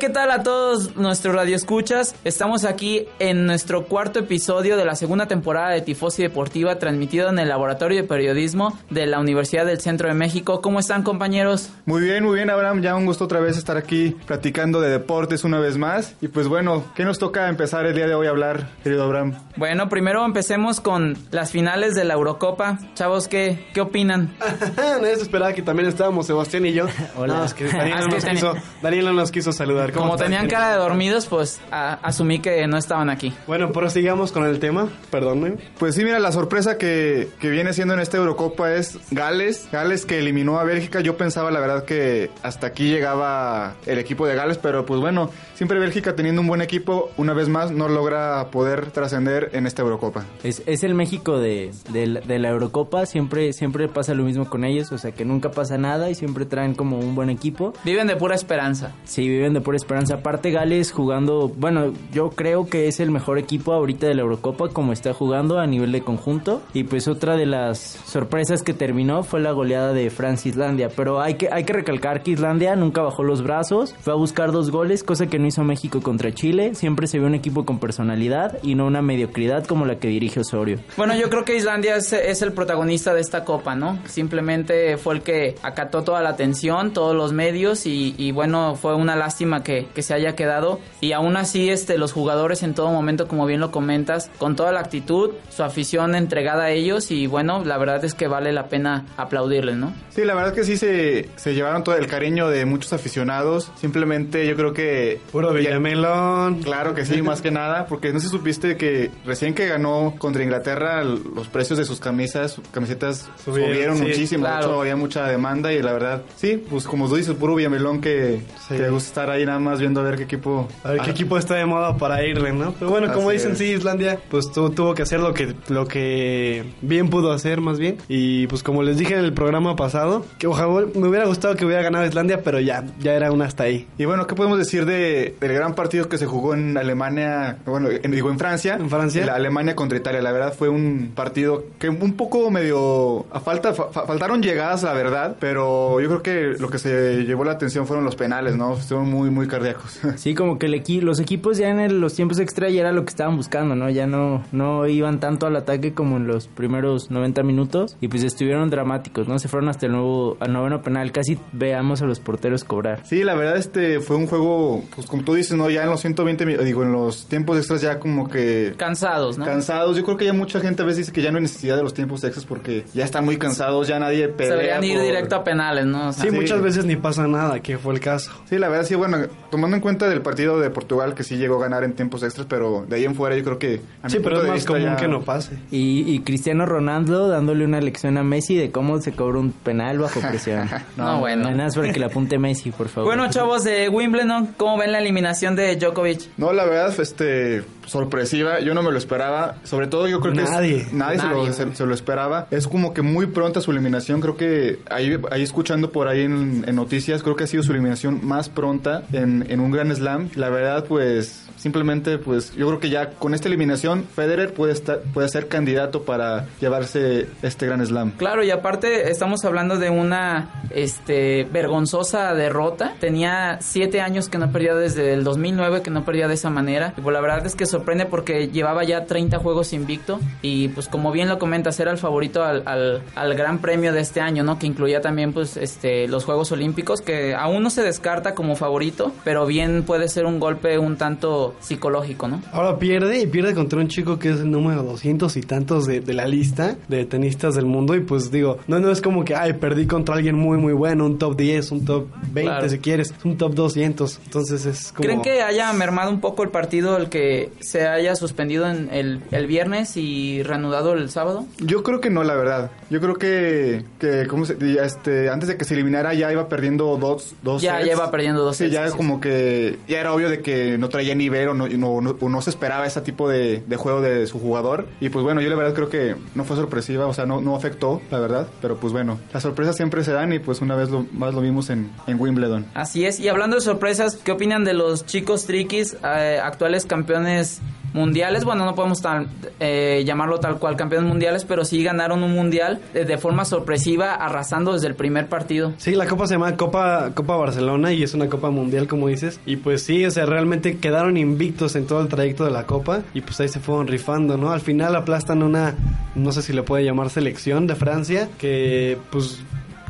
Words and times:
¿Qué 0.00 0.08
tal 0.08 0.30
a 0.30 0.42
todos 0.42 0.96
nuestros 0.96 1.34
radioescuchas? 1.34 2.14
Estamos 2.24 2.64
aquí 2.64 3.06
en 3.18 3.44
nuestro 3.44 3.84
cuarto 3.84 4.20
episodio 4.20 4.78
de 4.78 4.86
la 4.86 4.94
segunda 4.94 5.28
temporada 5.28 5.72
de 5.72 5.82
Tifosi 5.82 6.22
Deportiva, 6.22 6.78
transmitido 6.78 7.28
en 7.28 7.38
el 7.38 7.50
Laboratorio 7.50 8.00
de 8.00 8.08
Periodismo 8.08 8.78
de 8.88 9.04
la 9.04 9.20
Universidad 9.20 9.66
del 9.66 9.78
Centro 9.78 10.08
de 10.08 10.14
México. 10.14 10.62
¿Cómo 10.62 10.78
están, 10.78 11.02
compañeros? 11.02 11.70
Muy 11.84 12.00
bien, 12.00 12.24
muy 12.24 12.36
bien, 12.36 12.48
Abraham. 12.48 12.80
Ya 12.80 12.96
un 12.96 13.04
gusto 13.04 13.24
otra 13.24 13.40
vez 13.40 13.58
estar 13.58 13.76
aquí 13.76 14.16
platicando 14.26 14.80
de 14.80 14.88
deportes 14.88 15.44
una 15.44 15.60
vez 15.60 15.76
más. 15.76 16.14
Y 16.22 16.28
pues 16.28 16.48
bueno, 16.48 16.82
¿qué 16.94 17.04
nos 17.04 17.18
toca 17.18 17.50
empezar 17.50 17.84
el 17.84 17.94
día 17.94 18.06
de 18.06 18.14
hoy 18.14 18.26
a 18.26 18.30
hablar, 18.30 18.70
querido 18.82 19.04
Abraham? 19.04 19.34
Bueno, 19.56 19.90
primero 19.90 20.24
empecemos 20.24 20.80
con 20.80 21.18
las 21.30 21.50
finales 21.50 21.94
de 21.94 22.04
la 22.04 22.14
Eurocopa. 22.14 22.78
Chavos, 22.94 23.28
¿qué, 23.28 23.68
qué 23.74 23.82
opinan? 23.82 24.34
Nadie 24.78 25.16
se 25.16 25.22
esperaba 25.22 25.52
que 25.52 25.60
también 25.60 25.90
estábamos 25.90 26.26
Sebastián 26.26 26.64
y 26.64 26.72
yo. 26.72 26.86
Hola. 27.18 27.34
No, 27.34 27.44
es 27.44 27.52
que 27.52 27.64
Daniel, 27.68 27.98
no 28.00 28.06
nos 28.08 28.24
quiso, 28.24 28.54
Daniel 28.80 29.04
no 29.04 29.12
nos 29.12 29.30
quiso 29.30 29.52
saludar. 29.52 29.89
¿Cómo 29.92 30.06
Como 30.10 30.16
tenían 30.16 30.48
cara 30.48 30.70
de 30.72 30.76
dormidos, 30.78 31.26
pues 31.26 31.60
a- 31.70 31.94
asumí 32.02 32.40
que 32.40 32.66
no 32.66 32.76
estaban 32.76 33.10
aquí. 33.10 33.32
Bueno, 33.46 33.72
prosigamos 33.72 34.32
con 34.32 34.44
el 34.44 34.58
tema. 34.58 34.88
Perdón. 35.10 35.58
Pues 35.78 35.94
sí, 35.94 36.04
mira, 36.04 36.18
la 36.18 36.32
sorpresa 36.32 36.76
que, 36.78 37.28
que 37.40 37.48
viene 37.50 37.72
siendo 37.72 37.94
en 37.94 38.00
esta 38.00 38.16
Eurocopa 38.18 38.72
es 38.74 38.98
Gales. 39.10 39.68
Gales 39.72 40.04
que 40.06 40.18
eliminó 40.18 40.58
a 40.58 40.64
Bélgica. 40.64 41.00
Yo 41.00 41.16
pensaba, 41.16 41.50
la 41.50 41.60
verdad, 41.60 41.84
que 41.84 42.30
hasta 42.42 42.66
aquí 42.68 42.90
llegaba 42.90 43.74
el 43.86 43.98
equipo 43.98 44.26
de 44.26 44.34
Gales, 44.34 44.58
pero 44.58 44.84
pues 44.86 45.00
bueno, 45.00 45.30
siempre 45.54 45.78
Bélgica 45.78 46.14
teniendo 46.16 46.40
un 46.40 46.46
buen 46.46 46.60
equipo, 46.62 47.10
una 47.16 47.32
vez 47.32 47.48
más 47.48 47.70
no 47.70 47.88
logra 47.88 48.50
poder 48.50 48.90
trascender 48.90 49.50
en 49.52 49.66
esta 49.66 49.82
Eurocopa. 49.82 50.24
Es, 50.42 50.62
es 50.66 50.82
el 50.84 50.94
México 50.94 51.38
de, 51.38 51.70
de 51.92 52.06
la- 52.06 52.20
de 52.20 52.38
la 52.38 52.48
Eurocopa, 52.50 53.06
siempre, 53.06 53.52
siempre 53.52 53.88
pasa 53.88 54.14
lo 54.14 54.24
mismo 54.24 54.48
con 54.48 54.64
ellos, 54.64 54.92
o 54.92 54.98
sea 54.98 55.12
que 55.12 55.24
nunca 55.24 55.50
pasa 55.50 55.78
nada 55.78 56.10
y 56.10 56.14
siempre 56.14 56.44
traen 56.44 56.74
como 56.74 56.98
un 56.98 57.14
buen 57.14 57.30
equipo. 57.30 57.72
Viven 57.84 58.06
de 58.06 58.16
pura 58.16 58.34
esperanza. 58.34 58.92
Sí, 59.04 59.28
viven 59.28 59.54
de 59.54 59.60
pura 59.60 59.76
esperanza. 59.80 60.14
Aparte 60.14 60.50
Gales 60.50 60.92
jugando, 60.92 61.48
bueno, 61.48 61.92
yo 62.12 62.30
creo 62.30 62.66
que 62.66 62.88
es 62.88 63.00
el 63.00 63.10
mejor 63.10 63.38
equipo 63.38 63.72
ahorita 63.72 64.06
de 64.06 64.14
la 64.14 64.22
Eurocopa 64.22 64.68
como 64.68 64.92
está 64.92 65.12
jugando 65.12 65.58
a 65.58 65.66
nivel 65.66 65.92
de 65.92 66.02
conjunto. 66.02 66.62
Y 66.74 66.84
pues 66.84 67.08
otra 67.08 67.36
de 67.36 67.46
las 67.46 67.78
sorpresas 67.78 68.62
que 68.62 68.74
terminó 68.74 69.22
fue 69.22 69.40
la 69.40 69.52
goleada 69.52 69.92
de 69.92 70.10
Francia-Islandia. 70.10 70.88
Pero 70.94 71.20
hay 71.20 71.34
que, 71.34 71.48
hay 71.50 71.64
que 71.64 71.72
recalcar 71.72 72.22
que 72.22 72.32
Islandia 72.32 72.76
nunca 72.76 73.02
bajó 73.02 73.22
los 73.22 73.42
brazos, 73.42 73.94
fue 74.00 74.12
a 74.12 74.16
buscar 74.16 74.52
dos 74.52 74.70
goles, 74.70 75.02
cosa 75.02 75.26
que 75.26 75.38
no 75.38 75.46
hizo 75.46 75.64
México 75.64 76.00
contra 76.00 76.32
Chile. 76.32 76.74
Siempre 76.74 77.06
se 77.06 77.18
vio 77.18 77.26
un 77.26 77.34
equipo 77.34 77.64
con 77.64 77.78
personalidad 77.78 78.58
y 78.62 78.74
no 78.74 78.86
una 78.86 79.02
mediocridad 79.02 79.64
como 79.66 79.86
la 79.86 79.98
que 79.98 80.08
dirige 80.08 80.40
Osorio. 80.40 80.78
Bueno, 80.96 81.16
yo 81.16 81.30
creo 81.30 81.44
que 81.44 81.56
Islandia 81.56 81.96
es, 81.96 82.12
es 82.12 82.42
el 82.42 82.52
protagonista 82.52 83.14
de 83.14 83.20
esta 83.20 83.44
copa, 83.44 83.74
¿no? 83.74 83.98
Simplemente 84.06 84.96
fue 84.96 85.14
el 85.14 85.22
que 85.22 85.54
acató 85.62 86.02
toda 86.02 86.20
la 86.22 86.30
atención, 86.30 86.92
todos 86.92 87.14
los 87.14 87.32
medios 87.32 87.86
y, 87.86 88.14
y 88.18 88.32
bueno, 88.32 88.74
fue 88.74 88.94
una 88.94 89.16
lástima 89.16 89.62
que, 89.62 89.69
que 89.94 90.02
se 90.02 90.14
haya 90.14 90.34
quedado. 90.36 90.80
Y 91.00 91.12
aún 91.12 91.36
así, 91.36 91.70
este, 91.70 91.98
los 91.98 92.12
jugadores 92.12 92.62
en 92.62 92.74
todo 92.74 92.90
momento, 92.90 93.26
como 93.28 93.46
bien 93.46 93.60
lo 93.60 93.70
comentas, 93.70 94.30
con 94.38 94.56
toda 94.56 94.72
la 94.72 94.80
actitud, 94.80 95.30
su 95.50 95.62
afición 95.62 96.14
entregada 96.14 96.64
a 96.64 96.70
ellos 96.70 97.10
y 97.10 97.26
bueno, 97.26 97.64
la 97.64 97.78
verdad 97.78 98.04
es 98.04 98.14
que 98.14 98.26
vale 98.28 98.52
la 98.52 98.68
pena 98.68 99.06
aplaudirles, 99.16 99.76
¿no? 99.76 99.92
Sí, 100.10 100.24
la 100.24 100.34
verdad 100.34 100.52
que 100.54 100.64
sí 100.64 100.76
se, 100.76 101.28
se 101.36 101.54
llevaron 101.54 101.84
todo 101.84 101.96
el 101.96 102.06
cariño 102.06 102.48
de 102.48 102.64
muchos 102.64 102.92
aficionados. 102.92 103.70
Simplemente 103.80 104.46
yo 104.46 104.56
creo 104.56 104.72
que... 104.72 105.20
Puro 105.32 105.52
Villamelón. 105.52 106.62
Claro 106.62 106.94
que 106.94 107.04
sí, 107.04 107.22
más 107.22 107.42
que 107.42 107.50
nada, 107.50 107.86
porque 107.86 108.12
no 108.12 108.20
sé 108.20 108.26
si 108.26 108.30
supiste 108.32 108.76
que 108.76 109.10
recién 109.24 109.54
que 109.54 109.66
ganó 109.68 110.14
contra 110.18 110.42
Inglaterra, 110.42 111.02
los 111.04 111.48
precios 111.48 111.78
de 111.78 111.84
sus 111.84 112.00
camisas, 112.00 112.60
camisetas 112.72 113.28
Subieron, 113.44 113.70
subieron, 113.74 113.96
sí, 113.98 114.02
muchísimo. 114.04 114.44
claro. 114.44 114.58
De 114.60 114.72
hecho, 114.72 114.80
había 114.80 114.96
mucha 114.96 115.26
demanda 115.26 115.72
y 115.72 115.82
la 115.82 115.92
verdad, 115.92 116.22
sí, 116.36 116.56
pues 116.70 116.84
como 116.86 117.08
tú 117.08 117.16
dices, 117.16 117.34
puro 117.34 117.54
Villamelón 117.54 118.00
que, 118.00 118.40
Sí. 118.68 118.74
que 118.76 118.82
le 118.82 118.90
gusta 118.90 119.08
estar 119.08 119.30
ahí 119.30 119.44
nada 119.50 119.60
más 119.60 119.80
viendo 119.80 120.00
a 120.00 120.04
ver 120.04 120.16
qué 120.16 120.22
equipo. 120.24 120.68
A 120.84 120.90
ver 120.92 121.00
qué 121.02 121.10
Ah, 121.10 121.12
equipo 121.12 121.36
está 121.38 121.54
de 121.56 121.66
moda 121.66 121.96
para 121.96 122.24
irle, 122.24 122.52
¿no? 122.52 122.72
Pero 122.78 122.90
bueno, 122.90 123.12
como 123.12 123.30
dicen, 123.30 123.52
es. 123.52 123.58
sí, 123.58 123.64
Islandia, 123.72 124.18
pues 124.30 124.50
tu- 124.52 124.70
tuvo 124.70 124.94
que 124.94 125.02
hacer 125.02 125.20
lo 125.20 125.34
que, 125.34 125.54
lo 125.68 125.86
que 125.86 126.64
bien 126.82 127.08
pudo 127.10 127.32
hacer, 127.32 127.60
más 127.60 127.78
bien. 127.78 127.98
Y 128.08 128.46
pues 128.46 128.62
como 128.62 128.82
les 128.82 128.96
dije 128.98 129.14
en 129.14 129.20
el 129.24 129.32
programa 129.32 129.76
pasado, 129.76 130.24
que 130.38 130.46
ojalá 130.46 130.86
me 130.94 131.08
hubiera 131.08 131.26
gustado 131.26 131.54
que 131.56 131.64
hubiera 131.66 131.82
ganado 131.82 132.06
Islandia, 132.06 132.42
pero 132.42 132.60
ya, 132.60 132.84
ya 133.00 133.12
era 133.14 133.30
una 133.32 133.44
hasta 133.46 133.64
ahí. 133.64 133.86
Y 133.98 134.04
bueno, 134.04 134.26
¿qué 134.26 134.34
podemos 134.34 134.58
decir 134.58 134.86
de, 134.86 135.34
del 135.40 135.52
gran 135.52 135.74
partido 135.74 136.08
que 136.08 136.18
se 136.18 136.26
jugó 136.26 136.54
en 136.54 136.76
Alemania, 136.76 137.58
bueno, 137.66 137.88
en, 137.90 138.10
digo 138.10 138.30
en 138.30 138.38
Francia? 138.38 138.74
¿En 138.78 138.88
Francia? 138.90 139.26
La 139.26 139.34
Alemania 139.34 139.74
contra 139.76 139.98
Italia. 139.98 140.22
La 140.22 140.32
verdad 140.32 140.54
fue 140.56 140.68
un 140.68 141.12
partido 141.14 141.64
que 141.78 141.88
un 141.88 142.14
poco 142.14 142.50
medio... 142.50 143.26
A 143.32 143.40
falta, 143.40 143.74
fa- 143.74 143.88
fa- 143.90 144.06
faltaron 144.06 144.42
llegadas, 144.42 144.82
la 144.82 144.92
verdad, 144.92 145.36
pero 145.40 146.00
yo 146.00 146.08
creo 146.08 146.22
que 146.22 146.58
lo 146.60 146.68
que 146.70 146.78
se 146.78 147.24
llevó 147.24 147.44
la 147.44 147.52
atención 147.52 147.86
fueron 147.86 148.04
los 148.04 148.16
penales, 148.16 148.56
¿no? 148.56 148.76
Fueron 148.76 149.10
muy, 149.10 149.30
muy 149.30 149.39
cardíacos. 149.48 150.00
Sí, 150.16 150.34
como 150.34 150.58
que 150.58 150.66
el 150.66 150.74
equi- 150.74 151.00
los 151.00 151.20
equipos 151.20 151.56
ya 151.58 151.68
en 151.70 151.80
el- 151.80 152.00
los 152.00 152.14
tiempos 152.14 152.38
extra 152.38 152.68
ya 152.68 152.80
era 152.80 152.92
lo 152.92 153.04
que 153.04 153.10
estaban 153.10 153.36
buscando, 153.36 153.74
¿no? 153.74 153.88
Ya 153.90 154.06
no, 154.06 154.42
no 154.52 154.86
iban 154.86 155.20
tanto 155.20 155.46
al 155.46 155.56
ataque 155.56 155.94
como 155.94 156.16
en 156.16 156.26
los 156.26 156.46
primeros 156.48 157.10
90 157.10 157.42
minutos 157.42 157.96
y 158.00 158.08
pues 158.08 158.22
estuvieron 158.24 158.70
dramáticos, 158.70 159.28
¿no? 159.28 159.38
Se 159.38 159.48
fueron 159.48 159.68
hasta 159.68 159.86
el 159.86 159.92
nuevo, 159.92 160.36
al 160.40 160.52
noveno 160.52 160.82
penal, 160.82 161.12
casi 161.12 161.38
veamos 161.52 162.02
a 162.02 162.06
los 162.06 162.20
porteros 162.20 162.64
cobrar. 162.64 163.00
Sí, 163.04 163.24
la 163.24 163.34
verdad 163.34 163.56
este 163.56 164.00
fue 164.00 164.16
un 164.16 164.26
juego, 164.26 164.82
pues 164.94 165.06
como 165.06 165.22
tú 165.24 165.34
dices, 165.34 165.56
¿no? 165.56 165.70
Ya 165.70 165.82
en 165.84 165.90
los 165.90 166.00
120, 166.00 166.44
mi- 166.46 166.56
digo, 166.56 166.82
en 166.82 166.92
los 166.92 167.26
tiempos 167.26 167.56
extras 167.58 167.80
ya 167.80 167.98
como 167.98 168.28
que 168.28 168.74
Cansados, 168.76 169.38
¿no? 169.38 169.44
cansados. 169.44 169.96
Yo 169.96 170.04
creo 170.04 170.16
que 170.16 170.24
ya 170.26 170.32
mucha 170.32 170.60
gente 170.60 170.82
a 170.82 170.84
veces 170.86 170.98
dice 170.98 171.12
que 171.12 171.22
ya 171.22 171.30
no 171.30 171.36
hay 171.38 171.42
necesidad 171.42 171.76
de 171.76 171.82
los 171.82 171.94
tiempos 171.94 172.22
extras 172.24 172.44
porque 172.46 172.84
ya 172.94 173.04
están 173.04 173.24
muy 173.24 173.36
cansados, 173.38 173.88
ya 173.88 173.98
nadie 173.98 174.26
Se 174.26 174.28
pelea. 174.28 174.52
deberían 174.56 174.84
ir 174.84 174.96
por- 174.96 175.04
directo 175.04 175.36
a 175.36 175.44
penales, 175.44 175.86
¿no? 175.86 176.08
O 176.08 176.12
sea, 176.12 176.24
Sí, 176.24 176.30
sí. 176.30 176.36
muchas 176.36 176.60
veces 176.62 176.84
ni 176.84 176.96
pasa 176.96 177.26
nada, 177.26 177.60
que 177.60 177.78
fue 177.78 177.94
el 177.94 178.00
caso. 178.00 178.30
Sí, 178.48 178.58
la 178.58 178.68
verdad 178.68 178.84
sí, 178.84 178.94
bueno, 178.94 179.18
tomando 179.50 179.76
en 179.76 179.82
cuenta 179.82 180.08
del 180.08 180.20
partido 180.22 180.60
de 180.60 180.70
Portugal 180.70 181.14
que 181.14 181.24
sí 181.24 181.36
llegó 181.36 181.56
a 181.56 181.60
ganar 181.62 181.84
en 181.84 181.94
tiempos 181.94 182.22
extras, 182.22 182.46
pero 182.48 182.86
de 182.88 182.96
ahí 182.96 183.04
en 183.04 183.14
fuera 183.14 183.36
yo 183.36 183.44
creo 183.44 183.58
que... 183.58 183.80
a 184.02 184.06
mi 184.06 184.10
Sí, 184.12 184.18
pero 184.22 184.36
punto 184.36 184.42
es 184.44 184.48
más 184.50 184.64
común 184.64 184.82
ya- 184.82 184.96
que 184.96 185.08
no 185.08 185.22
pase. 185.22 185.58
Y, 185.70 186.04
y 186.12 186.20
Cristiano 186.20 186.66
Ronaldo 186.66 187.28
dándole 187.28 187.64
una 187.64 187.80
lección 187.80 188.16
a 188.18 188.22
Messi 188.22 188.54
de 188.56 188.70
cómo 188.70 189.00
se 189.00 189.12
cobra 189.12 189.38
un 189.38 189.52
penal 189.52 189.98
bajo 189.98 190.20
presión. 190.28 190.68
no, 190.96 191.20
bueno. 191.20 191.44
Nada 191.50 191.64
más 191.64 191.76
para 191.76 191.92
que 191.92 191.98
le 192.00 192.06
apunte 192.06 192.38
Messi, 192.38 192.70
por 192.70 192.88
favor. 192.88 193.08
Bueno, 193.08 193.28
chavos 193.30 193.64
de 193.64 193.88
Wimbledon, 193.88 194.54
¿cómo 194.56 194.78
ven 194.78 194.92
la 194.92 194.98
eliminación 195.00 195.56
de 195.56 195.76
Djokovic? 195.76 196.28
No, 196.36 196.52
la 196.52 196.64
verdad, 196.64 196.94
este, 197.00 197.62
sorpresiva, 197.86 198.60
yo 198.60 198.72
no 198.74 198.82
me 198.82 198.92
lo 198.92 198.98
esperaba, 198.98 199.56
sobre 199.64 199.86
todo 199.88 200.06
yo 200.08 200.20
creo 200.20 200.32
que 200.32 200.42
es- 200.42 200.50
Nadie. 200.50 200.86
nadie, 200.92 201.18
se, 201.18 201.26
Nadie, 201.26 201.46
lo, 201.48 201.52
se- 201.52 201.64
güey. 201.64 201.76
se 201.76 201.86
lo 201.86 201.94
esperaba, 201.94 202.46
es 202.50 202.68
como 202.68 202.94
que 202.94 203.02
muy 203.02 203.26
pronta 203.26 203.60
su 203.60 203.72
eliminación, 203.72 204.20
creo 204.20 204.36
que 204.36 204.78
ahí, 204.90 205.18
ahí 205.30 205.42
escuchando 205.42 205.90
por 205.90 206.06
ahí 206.08 206.22
en, 206.22 206.64
en 206.66 206.76
noticias, 206.76 207.22
creo 207.22 207.34
que 207.36 207.44
ha 207.44 207.46
sido 207.48 207.62
su 207.62 207.72
eliminación 207.72 208.20
más 208.22 208.48
pronta 208.48 209.02
en, 209.20 209.46
en 209.48 209.60
un 209.60 209.70
Gran 209.70 209.94
Slam, 209.94 210.30
la 210.34 210.48
verdad 210.48 210.84
pues 210.86 211.49
simplemente 211.60 212.18
pues 212.18 212.54
yo 212.54 212.66
creo 212.68 212.80
que 212.80 212.90
ya 212.90 213.10
con 213.10 213.34
esta 213.34 213.48
eliminación 213.48 214.04
Federer 214.04 214.54
puede 214.54 214.72
estar, 214.72 215.00
puede 215.12 215.28
ser 215.28 215.48
candidato 215.48 216.02
para 216.02 216.46
llevarse 216.60 217.28
este 217.42 217.66
Gran 217.66 217.84
Slam. 217.84 218.12
Claro, 218.12 218.42
y 218.42 218.50
aparte 218.50 219.10
estamos 219.10 219.44
hablando 219.44 219.78
de 219.78 219.90
una 219.90 220.62
este 220.70 221.44
vergonzosa 221.44 222.34
derrota. 222.34 222.94
Tenía 223.00 223.58
siete 223.60 224.00
años 224.00 224.28
que 224.28 224.38
no 224.38 224.50
perdía 224.50 224.74
desde 224.74 225.12
el 225.12 225.24
2009 225.24 225.82
que 225.82 225.90
no 225.90 226.04
perdía 226.04 226.28
de 226.28 226.34
esa 226.34 226.50
manera. 226.50 226.94
Y 226.96 227.00
pues 227.00 227.12
la 227.12 227.20
verdad 227.20 227.44
es 227.46 227.54
que 227.54 227.66
sorprende 227.66 228.06
porque 228.06 228.48
llevaba 228.48 228.84
ya 228.84 229.04
30 229.04 229.38
juegos 229.38 229.72
invicto. 229.72 230.18
Y 230.42 230.68
pues 230.68 230.88
como 230.88 231.12
bien 231.12 231.28
lo 231.28 231.38
comentas, 231.38 231.78
era 231.80 231.90
el 231.90 231.98
favorito 231.98 232.42
al, 232.42 232.62
al, 232.66 233.02
al 233.14 233.34
gran 233.34 233.58
premio 233.58 233.92
de 233.92 234.00
este 234.00 234.20
año, 234.20 234.42
¿no? 234.42 234.58
Que 234.58 234.66
incluía 234.66 235.00
también 235.00 235.32
pues 235.32 235.56
este 235.56 236.08
los 236.08 236.24
Juegos 236.24 236.52
Olímpicos, 236.52 237.00
que 237.00 237.34
aún 237.34 237.62
no 237.62 237.70
se 237.70 237.82
descarta 237.82 238.34
como 238.34 238.56
favorito, 238.56 239.12
pero 239.24 239.46
bien 239.46 239.82
puede 239.82 240.08
ser 240.08 240.26
un 240.26 240.40
golpe 240.40 240.78
un 240.78 240.96
tanto 240.96 241.49
psicológico, 241.60 242.28
¿no? 242.28 242.42
Ahora 242.52 242.78
pierde 242.78 243.20
y 243.20 243.26
pierde 243.26 243.54
contra 243.54 243.80
un 243.80 243.88
chico 243.88 244.18
que 244.18 244.30
es 244.30 244.40
el 244.40 244.50
número 244.50 244.82
200 244.82 245.36
y 245.36 245.40
tantos 245.42 245.86
de, 245.86 246.00
de 246.00 246.14
la 246.14 246.26
lista 246.26 246.76
de 246.88 247.04
tenistas 247.04 247.54
del 247.54 247.66
mundo 247.66 247.94
y 247.94 248.00
pues 248.00 248.30
digo, 248.30 248.58
no, 248.68 248.78
no 248.78 248.90
es 248.90 249.00
como 249.00 249.24
que, 249.24 249.34
ay, 249.34 249.54
perdí 249.54 249.86
contra 249.86 250.14
alguien 250.14 250.36
muy, 250.36 250.58
muy 250.58 250.72
bueno, 250.72 251.06
un 251.06 251.18
top 251.18 251.36
10, 251.36 251.70
un 251.72 251.84
top 251.84 252.06
20 252.32 252.42
Claro. 252.50 252.68
si 252.68 252.78
quieres, 252.78 253.14
un 253.24 253.36
top 253.36 253.54
200. 253.54 254.20
Entonces 254.24 254.66
es 254.66 254.92
como... 254.92 255.06
¿Creen 255.06 255.22
que 255.22 255.42
haya 255.42 255.72
mermado 255.72 256.10
un 256.10 256.20
poco 256.20 256.42
el 256.42 256.50
partido 256.50 256.96
el 256.96 257.08
que 257.08 257.50
se 257.60 257.86
haya 257.86 258.14
suspendido 258.16 258.68
en 258.68 258.88
el, 258.92 259.20
el 259.30 259.46
viernes 259.46 259.96
y 259.96 260.42
reanudado 260.42 260.92
el 260.94 261.10
sábado? 261.10 261.46
Yo 261.58 261.82
creo 261.82 262.00
que 262.00 262.10
no, 262.10 262.22
la 262.24 262.34
verdad. 262.34 262.70
Yo 262.90 263.00
creo 263.00 263.14
que, 263.14 263.84
que 263.98 264.26
¿cómo 264.26 264.44
se, 264.44 264.56
este, 264.84 265.28
antes 265.30 265.48
de 265.48 265.56
que 265.56 265.64
se 265.64 265.74
eliminara 265.74 266.14
ya 266.14 266.32
iba 266.32 266.48
perdiendo 266.48 266.96
dos, 266.96 267.34
dos 267.42 267.62
Ya, 267.62 267.76
sets. 267.76 267.86
ya 267.86 267.92
iba 267.94 268.10
perdiendo 268.10 268.42
dos 268.44 268.56
Sí, 268.56 268.64
sets, 268.64 268.74
ya 268.74 268.84
sí, 268.86 268.90
sí. 268.92 268.96
como 268.96 269.20
que 269.20 269.78
ya 269.88 270.00
era 270.00 270.12
obvio 270.12 270.28
de 270.30 270.40
que 270.40 270.76
no 270.78 270.88
traía 270.88 271.14
nivel 271.14 271.39
o 271.48 271.54
no, 271.54 272.42
se 272.42 272.50
esperaba 272.50 272.86
ese 272.86 273.00
tipo 273.00 273.28
de, 273.28 273.62
juego 273.76 274.00
de 274.00 274.26
su 274.26 274.38
jugador. 274.38 274.86
Y 275.00 275.08
pues 275.08 275.24
bueno, 275.24 275.40
yo 275.40 275.48
la 275.48 275.56
verdad 275.56 275.74
creo 275.74 275.88
que 275.88 276.16
no 276.34 276.44
fue 276.44 276.56
sorpresiva, 276.56 277.06
o 277.06 277.14
sea, 277.14 277.26
no, 277.26 277.40
no 277.40 277.56
afectó, 277.56 278.00
la 278.10 278.18
verdad. 278.18 278.48
Pero 278.60 278.76
pues 278.76 278.92
bueno, 278.92 279.18
las 279.32 279.42
sorpresas 279.42 279.76
siempre 279.76 280.04
se 280.04 280.12
dan 280.12 280.32
y 280.32 280.38
pues 280.38 280.60
una 280.60 280.76
vez 280.76 280.90
lo, 280.90 281.06
más 281.12 281.34
lo 281.34 281.40
vimos 281.40 281.70
en, 281.70 281.90
en 282.06 282.20
Wimbledon. 282.20 282.66
Así 282.74 283.04
es. 283.04 283.20
Y 283.20 283.28
hablando 283.28 283.56
de 283.56 283.62
sorpresas, 283.62 284.16
¿qué 284.16 284.32
opinan 284.32 284.64
de 284.64 284.74
los 284.74 285.06
chicos 285.06 285.46
triquis, 285.46 285.96
eh, 286.04 286.40
actuales 286.42 286.86
campeones 286.86 287.60
mundiales? 287.92 288.44
Bueno, 288.44 288.64
no 288.64 288.74
podemos 288.74 289.00
tal- 289.02 289.28
eh, 289.58 290.02
llamarlo 290.06 290.38
tal 290.38 290.58
cual 290.58 290.76
campeones 290.76 291.08
mundiales, 291.08 291.44
pero 291.44 291.64
sí 291.64 291.82
ganaron 291.82 292.22
un 292.22 292.32
mundial 292.32 292.80
eh, 292.94 293.04
de 293.04 293.18
forma 293.18 293.44
sorpresiva, 293.44 294.14
arrasando 294.14 294.72
desde 294.72 294.86
el 294.88 294.94
primer 294.94 295.28
partido. 295.28 295.72
Sí, 295.78 295.92
la 295.94 296.06
copa 296.06 296.26
se 296.26 296.34
llama 296.34 296.56
Copa, 296.56 297.10
copa 297.14 297.36
Barcelona 297.36 297.92
y 297.92 298.02
es 298.02 298.14
una 298.14 298.28
copa 298.28 298.50
mundial, 298.50 298.86
como 298.86 299.08
dices. 299.08 299.40
Y 299.46 299.56
pues 299.56 299.82
sí, 299.82 300.04
o 300.04 300.10
sea, 300.10 300.26
realmente 300.26 300.78
quedaron 300.78 301.16
invictos 301.16 301.76
en 301.76 301.86
todo 301.86 302.00
el 302.00 302.08
trayecto 302.08 302.44
de 302.44 302.50
la 302.50 302.64
copa 302.66 303.00
y 303.14 303.20
pues 303.20 303.40
ahí 303.40 303.48
se 303.48 303.60
fueron 303.60 303.86
rifando, 303.86 304.36
¿no? 304.36 304.50
Al 304.52 304.60
final 304.60 304.94
aplastan 304.96 305.42
una, 305.42 305.74
no 306.14 306.32
sé 306.32 306.42
si 306.42 306.52
le 306.52 306.62
puede 306.62 306.84
llamar 306.84 307.10
selección 307.10 307.66
de 307.66 307.74
Francia, 307.74 308.28
que 308.38 308.98
pues 309.10 309.40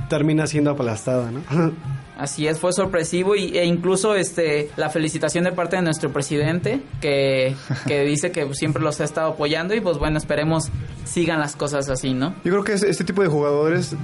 termina 0.08 0.46
siendo 0.46 0.70
aplastada, 0.70 1.30
¿no? 1.30 1.40
Así 2.20 2.46
es, 2.46 2.58
fue 2.58 2.72
sorpresivo 2.74 3.34
y, 3.34 3.56
e 3.56 3.64
incluso 3.64 4.14
este 4.14 4.70
la 4.76 4.90
felicitación 4.90 5.44
de 5.44 5.52
parte 5.52 5.76
de 5.76 5.82
nuestro 5.82 6.12
presidente 6.12 6.82
que, 7.00 7.54
que 7.86 8.04
dice 8.04 8.30
que 8.30 8.46
siempre 8.54 8.82
los 8.82 9.00
ha 9.00 9.04
estado 9.04 9.30
apoyando 9.30 9.74
y 9.74 9.80
pues 9.80 9.96
bueno, 9.98 10.18
esperemos 10.18 10.68
sigan 11.04 11.40
las 11.40 11.56
cosas 11.56 11.88
así, 11.88 12.12
¿no? 12.12 12.34
Yo 12.44 12.52
creo 12.52 12.64
que 12.64 12.74
es- 12.74 12.82
este 12.82 13.04
tipo 13.04 13.22
de 13.22 13.28
jugadores 13.28 13.94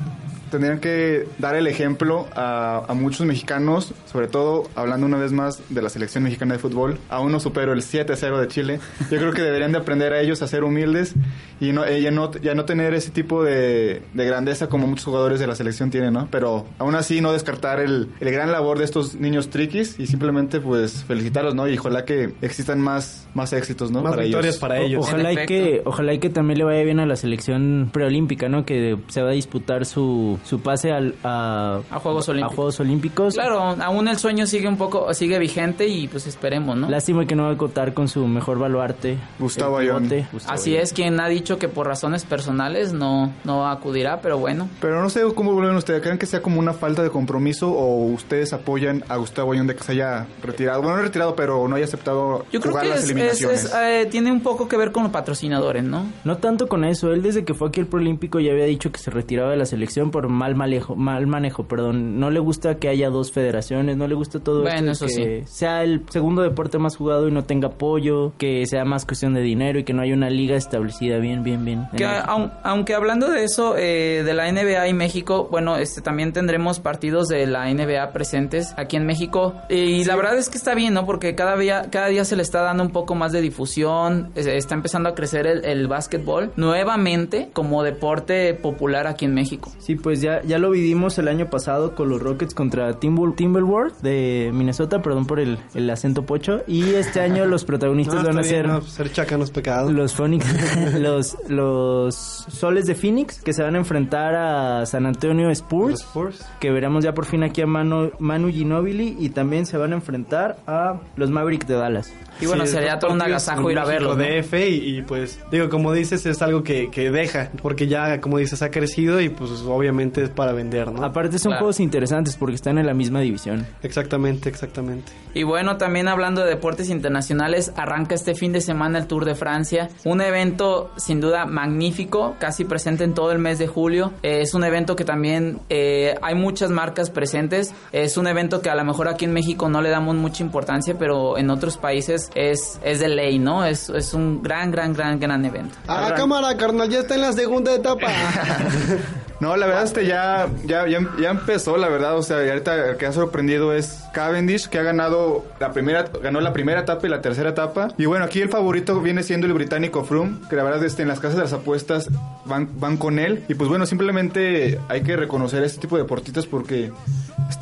tendrían 0.50 0.80
que 0.80 1.26
dar 1.38 1.54
el 1.54 1.66
ejemplo 1.66 2.26
a, 2.34 2.84
a 2.88 2.94
muchos 2.94 3.26
mexicanos, 3.26 3.94
sobre 4.10 4.28
todo 4.28 4.68
hablando 4.74 5.06
una 5.06 5.18
vez 5.18 5.32
más 5.32 5.62
de 5.68 5.82
la 5.82 5.88
selección 5.88 6.24
mexicana 6.24 6.54
de 6.54 6.58
fútbol. 6.58 6.98
Aún 7.08 7.32
no 7.32 7.40
supero 7.40 7.72
el 7.72 7.82
7-0 7.82 8.38
de 8.38 8.48
Chile. 8.48 8.80
Yo 9.10 9.18
creo 9.18 9.32
que 9.32 9.42
deberían 9.42 9.72
de 9.72 9.78
aprender 9.78 10.12
a 10.12 10.20
ellos 10.20 10.42
a 10.42 10.48
ser 10.48 10.64
humildes 10.64 11.14
y 11.60 11.72
no, 11.72 11.84
eh, 11.84 12.00
ya, 12.02 12.10
no, 12.10 12.32
ya 12.32 12.54
no 12.54 12.64
tener 12.64 12.94
ese 12.94 13.10
tipo 13.10 13.42
de, 13.42 14.02
de 14.12 14.26
grandeza 14.26 14.68
como 14.68 14.86
muchos 14.86 15.04
jugadores 15.04 15.40
de 15.40 15.46
la 15.46 15.54
selección 15.54 15.90
tienen, 15.90 16.12
¿no? 16.12 16.28
Pero 16.30 16.66
aún 16.78 16.94
así 16.94 17.20
no 17.20 17.32
descartar 17.32 17.80
el, 17.80 18.08
el 18.20 18.30
gran 18.30 18.52
labor 18.52 18.78
de 18.78 18.84
estos 18.84 19.14
niños 19.14 19.48
triquis 19.48 19.98
y 19.98 20.06
simplemente 20.06 20.60
pues 20.60 21.04
felicitarlos, 21.04 21.54
¿no? 21.54 21.68
Y 21.68 21.78
ojalá 21.78 22.04
que 22.04 22.34
existan 22.42 22.80
más, 22.80 23.28
más 23.34 23.52
éxitos, 23.52 23.90
¿no? 23.90 24.02
Más 24.02 24.12
para 24.12 24.22
victorias 24.24 24.54
ellos. 24.54 24.60
para 24.60 24.80
ellos. 24.80 25.06
Ojalá 25.06 25.32
y 25.32 25.46
que, 25.46 25.82
ojalá 25.84 26.14
y 26.14 26.18
que 26.18 26.30
también 26.30 26.58
le 26.58 26.64
vaya 26.64 26.82
bien 26.82 27.00
a 27.00 27.06
la 27.06 27.16
selección 27.16 27.90
preolímpica, 27.92 28.48
¿no? 28.48 28.64
Que 28.64 28.98
se 29.08 29.22
va 29.22 29.30
a 29.30 29.32
disputar 29.32 29.86
su, 29.86 30.35
su 30.44 30.60
pase 30.60 30.92
al, 30.92 31.14
a, 31.24 31.80
A 31.90 31.98
Juegos 31.98 32.28
Olímpicos. 32.28 32.52
a 32.52 32.56
Juegos 32.56 32.80
Olímpicos. 32.80 33.34
Claro, 33.34 33.60
aún 33.60 34.08
el 34.08 34.16
sueño 34.18 34.46
sigue 34.46 34.68
un 34.68 34.76
poco 34.76 35.12
sigue 35.14 35.38
vigente 35.38 35.86
y 35.88 36.08
pues 36.08 36.26
esperemos, 36.26 36.76
¿no? 36.76 36.88
Lástima 36.88 37.26
que 37.26 37.34
no 37.34 37.44
va 37.44 37.52
a 37.52 37.56
contar 37.56 37.94
con 37.94 38.08
su 38.08 38.26
mejor 38.26 38.58
baluarte. 38.58 39.18
Gustavo 39.38 39.78
Ayón. 39.78 40.10
Así 40.48 40.70
Ayón. 40.72 40.82
es, 40.82 40.92
quien 40.92 41.20
ha 41.20 41.28
dicho 41.28 41.58
que 41.58 41.68
por 41.68 41.86
razones 41.86 42.24
personales 42.24 42.92
no 42.92 43.32
no 43.44 43.68
acudirá, 43.68 44.20
pero 44.20 44.38
bueno. 44.38 44.68
Pero 44.80 45.00
no 45.02 45.08
sé 45.10 45.22
cómo 45.34 45.52
vuelven 45.52 45.76
ustedes. 45.76 46.02
¿Creen 46.02 46.18
que 46.18 46.26
sea 46.26 46.42
como 46.42 46.58
una 46.58 46.72
falta 46.72 47.02
de 47.02 47.10
compromiso 47.10 47.70
o 47.70 48.04
ustedes 48.06 48.52
apoyan 48.52 49.04
a 49.08 49.16
Gustavo 49.16 49.52
Ayón 49.52 49.66
de 49.66 49.74
que 49.76 49.82
se 49.84 49.92
haya 49.92 50.26
retirado? 50.42 50.82
Bueno, 50.82 50.96
no 50.96 51.02
retirado, 51.02 51.34
pero 51.36 51.66
no 51.68 51.76
haya 51.76 51.84
aceptado 51.84 52.44
Yo 52.52 52.60
creo 52.60 52.72
jugar 52.72 52.84
que 52.84 52.90
las 52.90 52.98
es, 52.98 53.04
es- 53.04 53.10
eliminaciones. 53.10 53.64
es, 53.64 53.74
eh, 53.74 54.08
tiene 54.10 54.32
un 54.32 54.40
poco 54.40 54.68
que 54.68 54.76
ver 54.76 54.92
con 54.92 55.04
los 55.04 55.12
patrocinadores, 55.12 55.84
¿no? 55.84 56.06
No 56.24 56.36
tanto 56.38 56.66
con 56.68 56.84
eso, 56.84 57.12
él 57.12 57.22
desde 57.22 57.44
que 57.44 57.54
fue 57.54 57.68
aquí 57.68 57.80
el 57.80 57.86
Prolímpico 57.86 58.40
ya 58.40 58.52
había 58.52 58.64
dicho 58.64 58.90
que 58.92 58.98
se 58.98 59.10
retiraba 59.10 59.50
de 59.50 59.56
la 59.56 59.66
selección 59.66 60.10
por 60.10 60.25
mal 60.28 60.54
manejo, 60.54 60.96
mal 60.96 61.26
manejo, 61.26 61.64
perdón. 61.64 62.18
No 62.20 62.30
le 62.30 62.40
gusta 62.40 62.76
que 62.76 62.88
haya 62.88 63.10
dos 63.10 63.32
federaciones, 63.32 63.96
no 63.96 64.06
le 64.08 64.14
gusta 64.14 64.40
todo 64.40 64.62
Bueno, 64.62 64.92
esto 64.92 65.06
de 65.06 65.12
eso 65.12 65.20
que 65.22 65.44
sea 65.46 65.82
el 65.82 66.02
segundo 66.10 66.42
deporte 66.42 66.78
más 66.78 66.96
jugado 66.96 67.28
y 67.28 67.32
no 67.32 67.44
tenga 67.44 67.68
apoyo, 67.68 68.32
que 68.38 68.64
sea 68.66 68.84
más 68.84 69.04
cuestión 69.06 69.34
de 69.34 69.42
dinero 69.42 69.78
y 69.78 69.84
que 69.84 69.92
no 69.92 70.02
haya 70.02 70.14
una 70.14 70.30
liga 70.30 70.56
establecida 70.56 71.18
bien, 71.18 71.42
bien, 71.42 71.64
bien. 71.64 71.86
en 71.92 71.96
Que, 71.98 72.04
aun- 72.06 72.52
aunque 72.62 72.94
hablando 72.94 73.30
de 73.30 73.44
eso, 73.44 73.76
eh, 73.76 74.22
de 74.24 74.34
la 74.34 74.48
NBA 74.50 74.88
y 74.88 74.94
México, 74.94 75.48
bueno, 75.50 75.76
este 75.76 76.00
también 76.00 76.32
tendremos 76.32 76.80
partidos 76.80 77.28
de 77.28 77.46
la 77.46 77.70
NBA 77.70 78.12
presentes 78.12 78.74
aquí 78.76 78.96
en 78.96 79.06
México. 79.06 79.54
Y 79.68 80.04
la 80.04 80.16
verdad 80.16 80.36
es 80.38 80.48
que 80.48 80.58
está 80.58 80.74
bien, 80.74 80.94
¿no? 80.94 81.06
Porque 81.06 81.34
cada 81.34 81.56
día, 81.56 81.86
cada 81.90 82.08
día 82.08 82.24
se 82.24 82.36
le 82.36 82.42
está 82.42 82.62
dando 82.62 82.82
un 82.82 82.90
poco 82.90 83.14
más 83.14 83.32
de 83.32 83.40
difusión, 83.40 84.30
es- 84.34 84.46
está 84.46 84.74
empezando 84.74 85.08
a 85.08 85.14
crecer 85.14 85.46
el, 85.46 85.64
el 85.64 85.88
básquetbol 85.88 86.52
nuevamente 86.56 87.48
como 87.52 87.82
deporte 87.82 88.54
popular 88.54 89.06
aquí 89.06 89.24
en 89.24 89.34
México. 89.34 89.70
Sí, 89.78 89.96
pues 89.96 90.15
ya, 90.20 90.42
ya 90.42 90.58
lo 90.58 90.70
vivimos 90.70 91.18
el 91.18 91.28
año 91.28 91.48
pasado 91.50 91.94
con 91.94 92.08
los 92.08 92.20
Rockets 92.22 92.54
contra 92.54 92.98
Timber, 92.98 93.32
Timberwolves 93.34 94.02
de 94.02 94.50
Minnesota, 94.52 95.02
perdón 95.02 95.26
por 95.26 95.40
el, 95.40 95.58
el 95.74 95.88
acento 95.90 96.24
pocho. 96.24 96.62
Y 96.66 96.94
este 96.94 97.20
año 97.20 97.44
los 97.46 97.64
protagonistas 97.64 98.16
No, 98.16 98.24
van 98.28 98.38
a 98.38 98.42
bien, 98.42 98.54
ser 98.54 98.66
no, 98.68 98.80
pues, 98.80 98.92
ser 98.92 99.12
chaca 99.12 99.36
no 99.36 99.44
es 99.44 99.50
pecado. 99.50 99.90
los 99.92 100.14
Phoenix, 100.14 100.46
los, 100.98 101.36
los 101.48 102.14
soles 102.14 102.86
de 102.86 102.94
Phoenix 102.94 103.40
que 103.40 103.52
se 103.52 103.62
van 103.62 103.74
a 103.74 103.78
enfrentar 103.78 104.34
a 104.34 104.86
San 104.86 105.06
Antonio 105.06 105.50
Spurs. 105.50 106.00
Spurs. 106.00 106.44
Que 106.60 106.70
veremos 106.70 107.04
ya 107.04 107.14
por 107.14 107.24
fin 107.26 107.42
aquí 107.42 107.62
a 107.62 107.66
Manu, 107.66 108.10
Manu 108.18 108.48
Ginobili 108.50 109.16
y 109.18 109.30
también 109.30 109.66
se 109.66 109.76
van 109.78 109.92
a 109.92 109.96
enfrentar 109.96 110.56
a 110.66 111.00
los 111.16 111.30
Mavericks 111.30 111.66
de 111.66 111.74
Dallas. 111.74 112.12
Y 112.40 112.46
bueno, 112.46 112.66
Sí, 112.66 112.72
sería 112.72 112.98
todo 112.98 113.12
un 113.12 113.22
agasajo 113.22 113.70
ir 113.70 113.78
a 113.78 113.84
verlo. 113.86 114.14
¿no? 114.14 114.22
DF 114.22 114.52
y, 114.54 114.98
y, 114.98 115.02
pues 115.02 115.38
digo 115.50 115.70
como 115.70 115.92
dices 115.92 116.26
es 116.26 116.42
algo 116.42 116.62
que, 116.62 116.90
que 116.90 117.10
deja 117.10 117.50
porque 117.62 117.86
ya 117.86 118.20
como 118.20 118.38
dices 118.38 118.60
ha 118.62 118.70
crecido 118.70 119.20
y 119.20 119.30
pues 119.30 119.50
obviamente 119.66 120.05
es 120.14 120.30
para 120.30 120.52
vender 120.52 120.90
no 120.92 121.04
Aparte 121.04 121.38
son 121.38 121.50
Claro. 121.50 121.60
juegos 121.60 121.80
interesantes 121.80 122.36
porque 122.36 122.54
están 122.56 122.78
en 122.78 122.86
la 122.86 122.94
misma 122.94 123.20
división. 123.20 123.66
exactamente 123.82 124.48
exactamente 124.48 125.12
Y 125.34 125.42
bueno, 125.42 125.76
también 125.76 126.08
hablando 126.08 126.42
de 126.42 126.48
deportes 126.50 126.88
internacionales, 126.90 127.72
arranca 127.76 128.14
este 128.14 128.34
fin 128.34 128.52
de 128.52 128.60
semana 128.60 128.98
el 128.98 129.06
Tour 129.06 129.24
de 129.24 129.34
Francia, 129.34 129.88
un 130.04 130.20
evento 130.22 130.90
sin 130.96 131.20
duda 131.20 131.44
magnífico, 131.46 132.36
casi 132.38 132.64
presente 132.64 133.04
en 133.04 133.12
todo 133.14 133.32
el 133.32 133.38
mes 133.38 133.58
de 133.58 133.66
julio. 133.66 134.12
Eh, 134.22 134.40
es 134.40 134.54
un 134.54 134.64
evento 134.64 134.96
que 134.96 135.04
también 135.04 135.60
eh, 135.68 136.14
hay 136.22 136.34
muchas 136.34 136.70
marcas 136.70 137.10
presentes. 137.10 137.74
Es 137.92 138.16
un 138.16 138.26
evento 138.26 138.62
que 138.62 138.70
a 138.70 138.74
lo 138.74 138.84
mejor 138.84 139.08
aquí 139.08 139.24
en 139.26 139.32
México 139.32 139.68
no 139.68 139.82
le 139.82 139.90
damos 139.90 140.16
mucha 140.16 140.42
importancia, 140.42 140.94
pero 140.98 141.36
en 141.36 141.50
otros 141.50 141.76
países 141.76 142.30
es, 142.34 142.80
es 142.82 143.00
de 143.00 143.08
ley, 143.08 143.38
¿no? 143.38 143.64
Es, 143.64 143.90
es 143.90 144.14
un 144.14 144.42
gran, 144.42 144.70
gran, 144.70 144.92
gran, 144.94 145.20
gran 145.20 145.44
evento. 145.44 145.74
a 145.86 146.14
cámara 146.14 146.56
carnal 146.56 146.88
ya 146.88 147.00
está 147.00 147.14
en 147.14 147.20
la 147.22 147.32
segunda 147.32 147.74
etapa 147.74 148.06
No, 149.40 149.54
la 149.56 149.66
verdad 149.66 149.84
este 149.96 150.08
ya, 150.08 150.50
ya, 150.66 150.86
ya, 150.86 151.30
empezó, 151.30 151.76
la 151.76 151.88
verdad. 151.88 152.18
O 152.18 152.22
sea, 152.22 152.38
ahorita 152.38 152.90
el 152.90 152.96
que 152.96 153.06
ha 153.06 153.12
sorprendido 153.12 153.72
es 153.72 154.04
Cavendish, 154.12 154.68
que 154.68 154.78
ha 154.78 154.82
ganado 154.82 155.44
la 155.58 155.72
primera, 155.72 156.04
ganó 156.22 156.40
la 156.40 156.52
primera 156.52 156.80
etapa 156.80 157.06
y 157.06 157.10
la 157.10 157.22
tercera 157.22 157.50
etapa. 157.50 157.88
Y 157.96 158.04
bueno, 158.04 158.26
aquí 158.26 158.42
el 158.42 158.50
favorito 158.50 159.00
viene 159.00 159.22
siendo 159.22 159.46
el 159.46 159.54
británico 159.54 160.04
Froome, 160.04 160.38
que 160.50 160.56
la 160.56 160.64
verdad 160.64 160.84
este, 160.84 161.02
en 161.02 161.08
las 161.08 161.20
casas 161.20 161.36
de 161.36 161.42
las 161.42 161.52
apuestas 161.54 162.10
van, 162.44 162.68
van 162.78 162.98
con 162.98 163.18
él. 163.18 163.44
Y 163.48 163.54
pues 163.54 163.70
bueno, 163.70 163.86
simplemente 163.86 164.78
hay 164.88 165.02
que 165.02 165.16
reconocer 165.16 165.62
este 165.62 165.80
tipo 165.80 165.96
de 165.96 166.02
deportistas 166.02 166.46
porque 166.46 166.92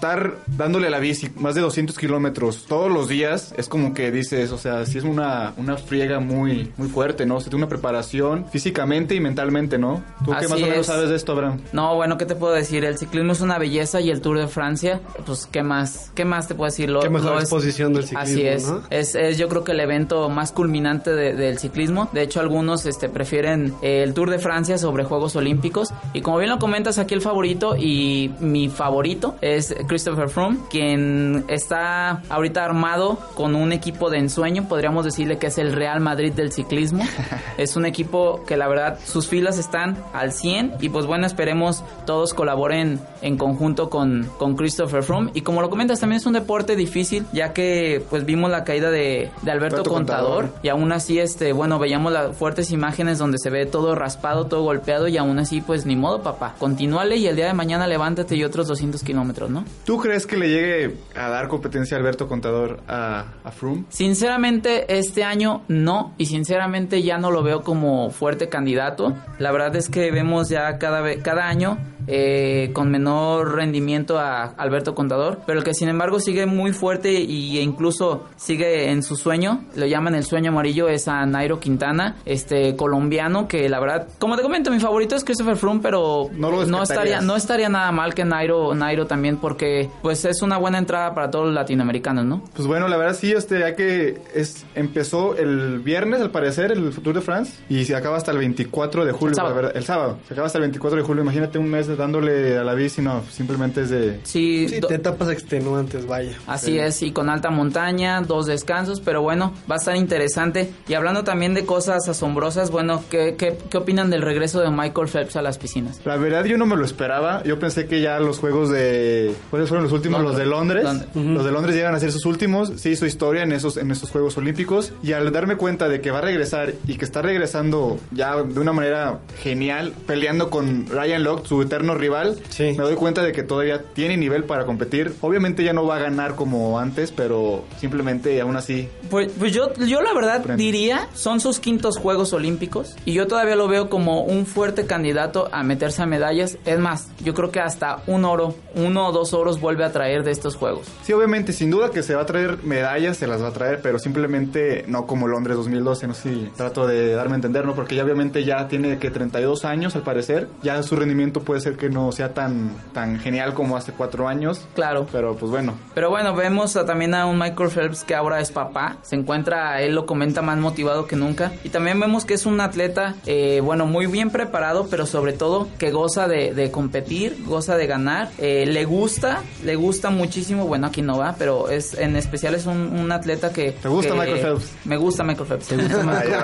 estar 0.05 0.37
dándole 0.47 0.89
a 0.89 0.91
la 0.91 0.99
bici 0.99 1.31
más 1.37 1.55
de 1.55 1.63
200 1.63 1.97
kilómetros 1.97 2.67
todos 2.69 2.91
los 2.93 3.09
días 3.09 3.55
es 3.57 3.69
como 3.69 3.95
que 3.95 4.11
dices, 4.11 4.53
o 4.53 4.59
sea, 4.59 4.85
sí 4.85 4.99
es 4.99 5.05
una, 5.05 5.55
una 5.57 5.79
friega 5.79 6.21
muy, 6.21 6.71
muy 6.77 6.89
fuerte, 6.89 7.25
¿no? 7.25 7.37
O 7.37 7.41
sea, 7.41 7.49
tiene 7.49 7.65
una 7.65 7.71
preparación 7.71 8.45
físicamente 8.51 9.15
y 9.15 9.21
mentalmente, 9.21 9.79
¿no? 9.79 10.03
¿Tú 10.25 10.33
qué 10.33 10.37
Así 10.45 10.49
más 10.49 10.59
o 10.59 10.67
menos 10.67 10.79
es. 10.81 10.87
sabes 10.87 11.09
de 11.09 11.17
esto, 11.17 11.33
Abraham? 11.33 11.61
No, 11.73 11.95
bueno, 11.95 12.19
¿qué 12.19 12.27
te 12.27 12.35
puedo 12.37 12.53
decir? 12.53 12.85
El 12.85 12.99
ciclismo 12.99 13.33
es 13.33 13.41
una 13.41 13.59
belleza 13.59 14.03
y 14.03 14.11
el 14.11 14.21
Tour 14.21 14.39
de 14.39 14.47
Francia, 14.47 15.01
pues, 15.25 15.47
¿qué 15.51 15.63
más? 15.63 16.11
¿Qué 16.15 16.27
más 16.27 16.49
te 16.49 16.55
puedo 16.55 16.71
decir? 16.71 16.91
Lo- 16.91 17.01
Qué 17.01 17.09
mejor 17.09 17.31
lo 17.33 17.37
es- 17.39 17.45
exposición 17.45 17.95
del 17.95 18.05
ciclismo, 18.05 18.21
Así 18.21 18.47
es. 18.47 18.67
¿no? 18.69 18.83
es. 18.91 19.15
Es 19.15 19.39
yo 19.39 19.49
creo 19.49 19.65
que 19.65 19.73
el 19.73 19.81
evento 19.81 20.29
más 20.29 20.53
culminante 20.53 21.13
de- 21.15 21.33
del 21.35 21.59
ciclismo. 21.59 22.11
De 22.13 22.21
hecho, 22.23 22.41
algunos 22.41 22.85
este, 22.85 23.09
prefieren 23.09 23.73
eh, 23.81 24.03
el 24.03 24.13
Tour 24.13 24.29
de 24.31 24.39
Francia 24.39 24.77
sobre 24.77 25.05
Juegos 25.05 25.35
Olímpicos. 25.35 25.95
Y 26.13 26.21
como 26.21 26.37
bien 26.39 26.51
lo 26.51 26.59
comentas, 26.59 26.99
aquí 26.99 27.15
el 27.15 27.23
favorito 27.23 27.75
y 27.75 28.31
mi 28.41 28.69
favorito 28.69 29.37
es 29.41 29.75
Christopher 29.95 30.29
Froome, 30.29 30.59
quien 30.71 31.45
está 31.47 32.23
ahorita 32.29 32.65
armado 32.65 33.17
con 33.35 33.55
un 33.55 33.71
equipo 33.71 34.11
de 34.11 34.19
ensueño, 34.19 34.67
podríamos 34.67 35.05
decirle 35.05 35.39
que 35.39 35.47
es 35.47 35.57
el 35.57 35.73
Real 35.73 36.01
Madrid 36.01 36.33
del 36.33 36.51
ciclismo. 36.51 37.05
es 37.59 37.77
un 37.77 37.87
equipo 37.87 38.43
que 38.45 38.57
la 38.57 38.67
verdad 38.67 38.99
sus 39.05 39.29
filas 39.29 39.57
están 39.57 39.97
al 40.13 40.33
100 40.33 40.79
y 40.81 40.89
pues 40.89 41.07
bueno, 41.07 41.29
esperemos 41.29 41.85
todos 42.07 42.35
colaboren 42.35 42.99
en 43.23 43.37
conjunto 43.37 43.89
con, 43.89 44.29
con 44.37 44.57
Christopher 44.57 45.05
Froome. 45.05 45.31
Y 45.33 45.43
como 45.43 45.63
lo 45.63 45.71
comentas, 45.71 46.01
también 46.01 46.19
es 46.19 46.27
un 46.27 46.33
deporte 46.33 46.75
difícil, 46.75 47.25
ya 47.33 47.53
que 47.53 48.05
pues 48.11 48.27
vimos 48.27 48.51
la 48.51 48.65
caída 48.65 48.91
de, 48.91 49.31
de 49.43 49.51
Alberto, 49.53 49.77
Alberto 49.77 49.91
Contador, 49.93 50.35
Contador. 50.43 50.61
y 50.65 50.71
aún 50.71 50.91
así, 50.91 51.21
este, 51.21 51.53
bueno, 51.53 51.79
veíamos 51.79 52.13
las 52.13 52.37
fuertes 52.37 52.73
imágenes 52.73 53.19
donde 53.19 53.39
se 53.39 53.49
ve 53.49 53.65
todo 53.65 53.95
raspado, 53.95 54.47
todo 54.47 54.65
golpeado 54.65 55.07
y 55.07 55.19
aún 55.19 55.39
así, 55.39 55.61
pues 55.61 55.87
ni 55.87 55.95
modo, 55.95 56.21
papá. 56.21 56.57
Continúale 56.59 57.17
y 57.17 57.29
el 57.29 57.37
día 57.37 57.47
de 57.47 57.55
mañana 57.55 57.87
levántate 57.87 58.35
y 58.35 58.43
otros 58.43 58.67
200 58.67 59.05
kilómetros, 59.05 59.51
¿no? 59.51 59.65
¿Tú 59.85 59.99
crees 59.99 60.27
que 60.27 60.39
le 60.39 60.49
llegue 60.49 60.95
a 61.15 61.29
dar 61.29 61.49
competencia 61.49 61.97
a 61.97 62.01
Alberto 62.01 62.27
Contador 62.27 62.81
a, 62.89 63.35
a 63.45 63.51
Froome? 63.51 63.85
Sinceramente, 63.91 64.97
este 64.97 65.25
año 65.25 65.63
no, 65.69 66.15
y 66.17 66.27
sinceramente 66.27 67.03
ya 67.03 67.19
no 67.19 67.31
lo 67.31 67.43
veo 67.43 67.63
como 67.63 68.11
fuerte 68.11 68.49
candidato. 68.49 69.15
La 69.39 69.53
verdad 69.53 69.77
es 69.77 69.91
que 69.91 70.11
vemos 70.11 70.49
ya 70.49 70.79
cada, 70.79 71.23
cada 71.23 71.49
año 71.49 71.77
eh, 72.07 72.71
con 72.73 72.91
menor 72.91 73.55
rendimiento 73.55 74.19
a 74.19 74.45
Alberto 74.45 74.95
Contador, 74.95 75.41
pero 75.47 75.59
el 75.59 75.65
que 75.65 75.75
sin 75.75 75.89
embargo 75.89 76.21
sigue 76.21 76.47
muy 76.47 76.73
fuerte 76.73 77.13
y, 77.13 77.59
e 77.59 77.63
incluso 77.63 78.25
sigue 78.37 78.91
en 78.91 79.03
su 79.03 79.17
sueño, 79.17 79.65
lo 79.75 79.87
llaman 79.87 80.15
el 80.15 80.25
sueño 80.25 80.51
amarillo, 80.51 80.89
es 80.89 81.09
a 81.09 81.25
Nairo 81.27 81.61
Quintana, 81.61 82.17
este 82.25 82.77
colombiano 82.77 83.49
que 83.49 83.69
la 83.69 83.81
verdad, 83.81 84.09
como 84.19 84.37
te 84.37 84.43
comento, 84.43 84.71
mi 84.71 84.81
favorito 84.81 85.17
es 85.17 85.25
Christopher 85.25 85.57
Froome, 85.57 85.81
pero 85.81 86.29
No 86.33 86.51
lo 86.51 86.63
estaría, 86.83 87.21
no 87.21 87.37
estaría 87.37 87.69
nada 87.69 87.91
mal 87.93 88.15
que 88.15 88.25
Nairo, 88.25 88.75
Nairo 88.75 89.07
también, 89.07 89.39
porque 89.39 89.91
pues 90.03 90.25
es 90.25 90.43
una 90.43 90.59
buena 90.59 90.79
entrada 90.79 91.15
para 91.15 91.31
todos 91.31 91.47
los 91.47 91.55
latinoamericanos, 91.55 92.25
¿no? 92.25 92.43
Pues 92.55 92.67
bueno, 92.67 92.89
la 92.89 92.97
verdad 92.97 93.17
sí, 93.19 93.33
este, 93.33 93.61
ya 93.61 93.75
que 93.75 94.21
es, 94.35 94.67
empezó 94.75 95.37
el 95.37 95.81
viernes, 95.81 96.21
al 96.21 96.31
parecer, 96.31 96.73
el 96.73 96.91
Tour 96.91 97.15
de 97.15 97.21
France, 97.21 97.55
y 97.69 97.85
se 97.85 97.95
acaba 97.95 98.17
hasta 98.17 98.33
el 98.33 98.39
24 98.39 99.05
de 99.05 99.13
julio, 99.13 99.31
El 99.31 99.35
sábado. 99.35 99.55
la 99.55 99.61
verdad, 99.63 99.77
el 99.77 99.85
sábado. 99.85 100.19
Se 100.27 100.35
acaba 100.35 100.47
hasta 100.47 100.59
el 100.59 100.63
24 100.63 100.99
de 100.99 101.05
julio, 101.05 101.23
imagínate 101.23 101.59
un 101.59 101.71
mes 101.71 101.89
dándole 101.97 102.59
a 102.59 102.65
la 102.65 102.75
bici, 102.75 103.03
no, 103.03 103.23
simplemente 103.31 103.83
es 103.83 103.91
de... 103.91 104.21
Sí, 104.25 104.69
Sí, 104.69 104.81
te 104.81 104.95
etapas 104.95 105.31
extenuantes, 105.31 106.07
vaya. 106.07 106.33
Así 106.47 106.79
es, 106.79 107.03
y 107.03 107.13
con 107.13 107.29
alta 107.29 107.51
montaña, 107.51 108.21
dos 108.23 108.47
descansos, 108.47 109.01
pero 109.01 109.23
bueno, 109.23 109.53
va 109.71 109.77
a 109.77 109.79
estar 109.79 109.97
interesante. 109.97 110.73
Y 110.89 110.95
hablando 110.95 111.25
también 111.25 111.55
de 111.55 111.65
cosas 111.65 112.09
asombrosas, 112.09 112.71
bueno, 112.71 113.03
¿qué, 113.11 113.35
qué, 113.37 113.59
qué 113.71 113.77
opinan 113.77 114.11
del 114.11 114.23
regreso 114.23 114.61
de 114.61 114.71
Michael 114.71 115.09
Phelps 115.09 115.37
a 115.37 115.43
las 115.43 115.59
piscinas? 115.59 116.01
La 116.05 116.17
verdad 116.17 116.45
yo 116.45 116.57
no 116.59 116.67
me 116.67 116.77
lo 116.77 116.85
esperaba, 116.85 117.43
yo 117.45 117.59
pensé 117.59 117.87
que 117.87 118.01
ya 118.01 118.19
los 118.19 118.39
juegos 118.39 118.71
de... 118.71 119.35
¿Cuáles 119.51 119.69
fueron 119.69 119.85
los 119.85 119.93
últimos? 119.93 120.21
Londres. 120.21 120.39
Los 120.39 120.39
de 120.39 120.51
Londres. 120.51 120.85
Londres. 120.85 121.35
Los 121.35 121.45
de 121.45 121.53
Londres 121.53 121.77
llegan 121.77 121.95
a 121.95 122.01
ser 122.01 122.13
sus 122.13 122.25
últimos, 122.27 122.73
se 122.81 122.91
hizo 122.91 123.07
historia 123.07 123.43
en 123.43 123.53
esos, 123.53 123.77
en 123.77 123.91
esos 123.91 124.11
Juegos 124.11 124.37
Olímpicos, 124.37 124.93
y 125.03 125.13
al 125.13 125.31
darme 125.33 125.57
cuenta 125.57 125.89
de 125.89 126.01
que 126.01 126.11
va 126.11 126.19
a 126.19 126.23
regresar 126.23 126.75
y 126.87 126.97
que 126.97 127.05
está 127.05 127.23
regresando 127.23 127.99
ya 128.11 128.43
de 128.43 128.61
una 128.61 128.73
manera 128.73 129.21
genial, 129.43 129.93
peleando 130.07 130.51
con 130.51 130.87
Ryan 130.87 131.25
Locke, 131.25 131.47
su 131.47 131.63
eterno 131.63 131.84
rival, 131.93 132.39
Sí. 132.49 132.73
me 132.79 132.85
doy 132.85 132.95
cuenta 132.95 133.23
de 133.23 133.33
que 133.33 133.43
todavía 133.43 133.83
tiene 133.93 134.17
nivel 134.17 134.45
para 134.45 134.65
competir. 134.65 135.13
Obviamente 135.21 135.63
ya 135.65 135.75
no 135.75 135.85
va 135.87 135.97
a 135.97 135.99
ganar 135.99 136.35
como 136.37 136.79
antes, 136.79 137.13
pero 137.13 137.65
simplemente 137.79 138.41
aún 138.41 138.57
así 138.57 138.89
Pues, 139.11 139.31
pues 139.39 139.53
yo, 139.53 139.75
yo 139.75 140.01
la 140.01 140.15
verdad 140.15 140.43
diría, 140.57 141.09
son 141.13 141.41
sus 141.41 141.61
quintos 141.61 141.99
Juegos 141.99 142.33
Olímpicos 142.33 142.95
y 143.05 143.13
yo 143.13 143.27
todavía 143.27 143.57
lo 143.57 143.69
veo 143.69 143.91
como 143.91 144.23
un 144.23 144.47
fuerte 144.47 144.87
candidato 144.87 145.49
a 145.53 145.63
meterse 145.65 146.01
a 146.03 146.07
medallas. 146.07 146.57
Es 146.65 146.79
más, 146.79 147.09
yo 147.23 147.35
creo 147.35 147.51
que 147.51 147.61
hasta 147.61 148.03
un 148.07 148.25
oro, 148.25 148.55
uno 148.77 149.09
o 149.09 149.13
dos 149.13 149.35
oros 149.35 149.61
vuelve 149.61 149.85
a 149.85 149.93
traer 149.93 150.23
de 150.25 150.31
estos 150.31 150.55
Juegos. 150.55 150.87
Sí, 151.03 151.13
obviamente, 151.13 151.53
sin 151.53 151.71
duda 151.71 151.91
que 151.91 152.03
se 152.05 152.15
va 152.15 152.23
a 152.23 152.27
traer 152.27 152.63
medallas, 152.63 153.17
se 153.17 153.27
las 153.27 153.43
va 153.43 153.49
a 153.49 153.53
traer, 153.53 153.81
pero 153.83 153.99
simplemente 153.99 154.85
no 154.87 155.07
como 155.07 155.27
Londres 155.27 155.57
2012, 155.57 156.07
no 156.07 156.15
sé 156.15 156.23
si 156.35 156.51
trato 156.57 156.87
de 156.87 157.15
darme 157.15 157.33
a 157.33 157.37
entender, 157.37 157.67
¿no? 157.67 157.75
Porque 157.75 157.97
ya 157.97 158.05
obviamente 158.05 158.45
ya 158.45 158.69
tiene 158.69 158.99
que 158.99 159.11
32 159.11 159.65
años 159.65 159.97
al 159.97 160.03
parecer, 160.03 160.49
ya 160.63 160.83
su 160.83 160.95
rendimiento 160.97 161.41
puede 161.41 161.61
ser 161.61 161.74
que 161.77 161.89
no 161.91 162.13
sea 162.13 162.33
tan, 162.35 162.71
tan 162.93 163.19
genial 163.21 163.55
como 163.55 163.77
hace 163.77 163.93
cuatro 163.93 164.29
años, 164.29 164.67
Claro. 164.75 165.07
pero 165.11 165.37
pues 165.37 165.51
bueno. 165.51 165.75
Pero 165.95 166.11
bueno, 166.11 166.35
vemos 166.35 166.77
a- 166.77 166.85
también 166.85 167.15
a 167.15 167.27
un 167.27 167.39
Michael 167.39 167.71
Phelps 167.71 168.05
que 168.05 168.15
ahora 168.15 168.41
es 168.41 168.51
papá. 168.51 168.97
Se 169.03 169.17
encuentra, 169.17 169.81
él 169.83 169.95
lo 169.95 170.07
comenta, 170.07 170.43
más 170.43 170.59
motivado 170.59 171.07
que 171.07 171.17
nunca. 171.17 171.53
Y 171.65 171.69
también 171.71 171.99
vemos 172.01 172.25
que 172.25 172.35
es 172.35 172.47
un 172.47 172.61
atleta, 172.61 173.15
eh, 173.27 173.61
bueno, 173.63 173.87
muy 173.87 174.07
bien 174.07 174.31
preparado, 174.31 174.87
pero 174.91 175.07
sobre 175.07 175.33
todo 175.33 175.69
que 175.79 175.91
goza 175.91 176.29
de, 176.29 176.55
de 176.55 176.71
competir, 176.71 177.37
goza 177.47 177.77
de 177.77 177.87
ganar. 177.87 178.29
Eh, 178.39 178.65
le 178.67 178.85
gusta, 178.85 179.41
le 179.65 179.77
gusta 179.77 180.11
muchísimo. 180.11 180.67
Bueno, 180.67 180.87
aquí 180.87 181.03
no 181.03 181.19
va, 181.19 181.35
pero 181.39 181.69
es 181.69 181.95
en 181.95 182.17
especial 182.17 182.55
es 182.55 182.67
un, 182.67 182.77
un 182.99 183.13
atleta 183.13 183.53
que... 183.53 183.73
¿Te 183.73 183.89
gusta 183.89 184.13
que- 184.13 184.19
Michael 184.21 184.41
Phelps? 184.41 184.73
Me 184.85 184.97
gusta 184.97 185.25
Michael 185.25 185.47
Phelps. 185.49 185.69
que 185.69 185.77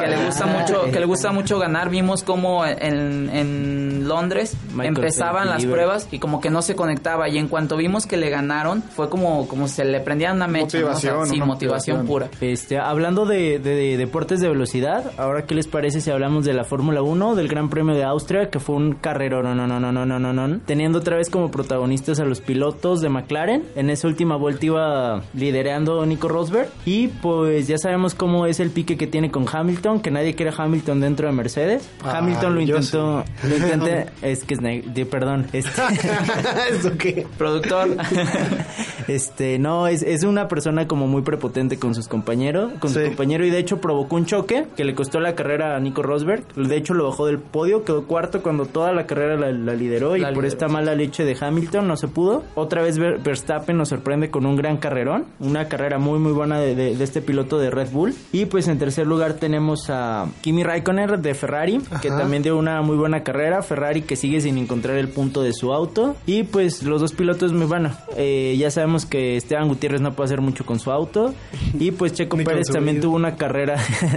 le 0.09 0.25
gusta 0.27 0.47
mucho, 0.47 0.85
que 0.91 1.01
le 1.01 1.07
gusta 1.07 1.33
mucho 1.33 1.59
ganar. 1.59 1.91
Vimos 1.91 2.23
como 2.23 2.65
en, 2.67 3.31
en 3.31 4.09
Londres 4.09 4.55
Michael 4.73 4.97
empezaban 4.97 5.20
Phelps, 5.25 5.47
las 5.47 5.65
pruebas 5.65 6.09
y 6.11 6.19
como 6.19 6.41
que 6.41 6.51
no 6.51 6.63
se 6.63 6.75
conectaba 6.75 7.29
y 7.29 7.39
en 7.39 7.49
cuanto 7.49 7.77
vimos 7.77 8.07
que 8.07 8.17
le 8.17 8.31
ganaron 8.31 8.83
fue 8.83 9.09
como 9.09 9.47
como 9.49 9.69
se 9.69 9.85
le 9.85 10.01
prendía 10.01 10.33
una 10.33 10.47
mecha 10.47 10.79
¿no? 10.81 10.89
O 10.89 10.95
sea, 10.97 11.13
Motivación, 11.15 11.27
sí 11.29 11.41
motivación, 11.47 11.97
motivación. 12.05 12.07
pura 12.07 12.29
Este, 12.41 12.79
hablando 12.79 13.27
de, 13.27 13.59
de- 13.59 13.75
de 13.75 13.97
deportes 13.97 14.41
de 14.41 14.49
velocidad, 14.49 15.13
ahora 15.19 15.47
qué 15.47 15.55
les 15.55 15.67
parece 15.67 16.01
si 16.01 16.11
hablamos 16.11 16.45
de 16.45 16.53
la 16.55 16.65
Fórmula 16.65 17.03
1, 17.03 17.35
del 17.35 17.49
Gran 17.49 17.69
Premio 17.71 17.95
de 17.95 18.05
Austria, 18.05 18.51
que 18.51 18.59
fue 18.61 18.77
un 18.77 18.93
carrero, 18.95 19.43
no, 19.43 19.55
no, 19.55 19.67
no, 19.67 19.81
no, 19.81 19.93
no, 19.93 20.05
no, 20.07 20.19
no, 20.19 20.33
no, 20.33 20.61
teniendo 20.67 20.99
otra 20.99 21.17
vez 21.17 21.31
como 21.31 21.51
protagonistas 21.51 22.21
a 22.21 22.25
los 22.25 22.41
pilotos 22.41 23.01
de 23.01 23.09
McLaren. 23.09 23.65
En 23.77 23.91
esa 23.91 24.07
última 24.09 24.37
vuelta 24.37 24.67
iba 24.67 25.23
liderando 25.35 26.05
Nico 26.07 26.29
Rosberg 26.29 26.69
y 26.85 27.09
pues 27.09 27.67
ya 27.67 27.79
sabemos 27.79 28.15
cómo 28.15 28.47
es 28.47 28.61
el 28.61 28.71
pique 28.71 28.97
que 28.97 29.07
tiene 29.07 29.31
con 29.31 29.47
Hamilton, 29.51 30.01
que 30.01 30.11
nadie 30.11 30.35
quiere 30.35 30.53
Hamilton 30.57 31.01
dentro 31.01 31.27
de 31.27 31.33
Mercedes. 31.33 31.89
Ah, 32.05 32.19
Hamilton 32.19 32.55
lo 32.55 32.61
intentó, 32.61 33.25
lo 33.49 33.57
intenté, 33.57 34.07
es 34.23 34.45
que 34.45 34.55
es, 34.55 34.61
de- 34.61 34.83
perdón, 35.11 35.47
este 35.53 35.71
¿Eso 36.71 36.93
qué? 36.99 37.27
productor 37.37 37.89
Este, 39.09 39.59
no, 39.59 39.89
es, 39.89 40.03
es 40.03 40.23
una 40.23 40.47
persona 40.47 40.87
como 40.87 41.07
muy 41.09 41.23
prepotente 41.23 41.79
con 41.79 41.95
sus 41.95 42.07
compañeros, 42.07 42.73
con 42.79 42.91
su 42.91 43.03
compañero 43.03 43.45
y 43.45 43.51
de 43.51 43.59
hecho 43.59 43.81
provocó 43.81 44.15
un 44.17 44.25
choque 44.27 44.67
que 44.77 44.85
le 44.85 44.95
costó 44.95 45.19
la 45.19 45.35
carrera 45.35 45.75
a 45.75 45.81
Nico 45.81 46.03
Rosberg. 46.03 46.45
De 46.55 46.77
hecho 46.77 46.95
lo 46.95 47.07
bajó 47.09 47.27
del 47.27 47.39
podio, 47.39 47.85
quedó 47.85 48.07
cuarto 48.07 48.41
cuando 48.43 48.67
toda 48.67 48.93
la 48.93 49.07
carrera 49.07 49.37
la, 49.37 49.51
la 49.51 49.75
lideró 49.75 50.17
y 50.17 50.25
por 50.33 50.45
esta 50.45 50.69
mala 50.69 50.95
leche 50.95 51.25
de 51.25 51.37
Hamilton 51.41 51.89
no 51.89 51.97
se 51.97 52.07
pudo. 52.09 52.45
Otra 52.55 52.83
vez 52.83 52.99
Ver- 52.99 53.19
Verstappen 53.19 53.77
nos 53.77 53.89
sorprende 53.89 54.31
con 54.31 54.47
un 54.47 54.55
gran 54.55 54.77
carrerón, 54.77 55.25
una 55.41 55.67
carrera 55.69 55.99
muy 55.99 56.19
muy 56.21 56.33
buena 56.33 56.61
de, 56.61 56.75
de- 56.77 56.95
de 56.97 57.05
este 57.05 57.21
piloto 57.21 57.59
de 57.59 57.71
Red 57.71 57.91
Bull. 57.91 58.15
Y 58.33 58.47
pues 58.47 58.69
en 58.69 58.79
tercer 58.79 59.07
lugar 59.09 59.35
tenemos 59.35 59.91
a 59.91 60.27
Kimi 60.43 60.63
Raikkonen 60.63 61.21
de 61.21 61.35
Ferrari, 61.35 61.81
que 62.01 62.11
también 62.11 62.43
dio 62.45 62.57
una 62.57 62.81
muy 62.83 62.97
buena 62.97 63.23
carrera. 63.25 63.63
Ferrari 63.63 64.03
que 64.03 64.15
sigue 64.15 64.41
sin 64.41 64.57
encontrar 64.59 64.90
el 64.99 65.09
punto 65.09 65.43
de 65.43 65.53
su 65.53 65.73
auto. 65.73 66.17
Y 66.27 66.43
pues 66.45 66.83
los 66.83 67.01
dos 67.01 67.13
pilotos, 67.13 67.53
muy 67.53 67.67
bueno, 67.67 67.93
eh, 68.17 68.55
ya 68.59 68.71
sabemos 68.71 69.07
que 69.07 69.37
Esteban 69.37 69.69
Gutiérrez 69.69 70.01
no 70.01 70.13
puede 70.15 70.27
hacer 70.27 70.41
mucho 70.41 70.65
con 70.65 70.79
su 70.81 70.91
auto. 70.91 71.35
Y 71.79 71.91
pues 71.93 72.13
Checo 72.15 72.37
Pérez 72.45 72.69
también 72.69 73.01
tuvo 73.01 73.17
una 73.17 73.37
carrera, 73.37 73.77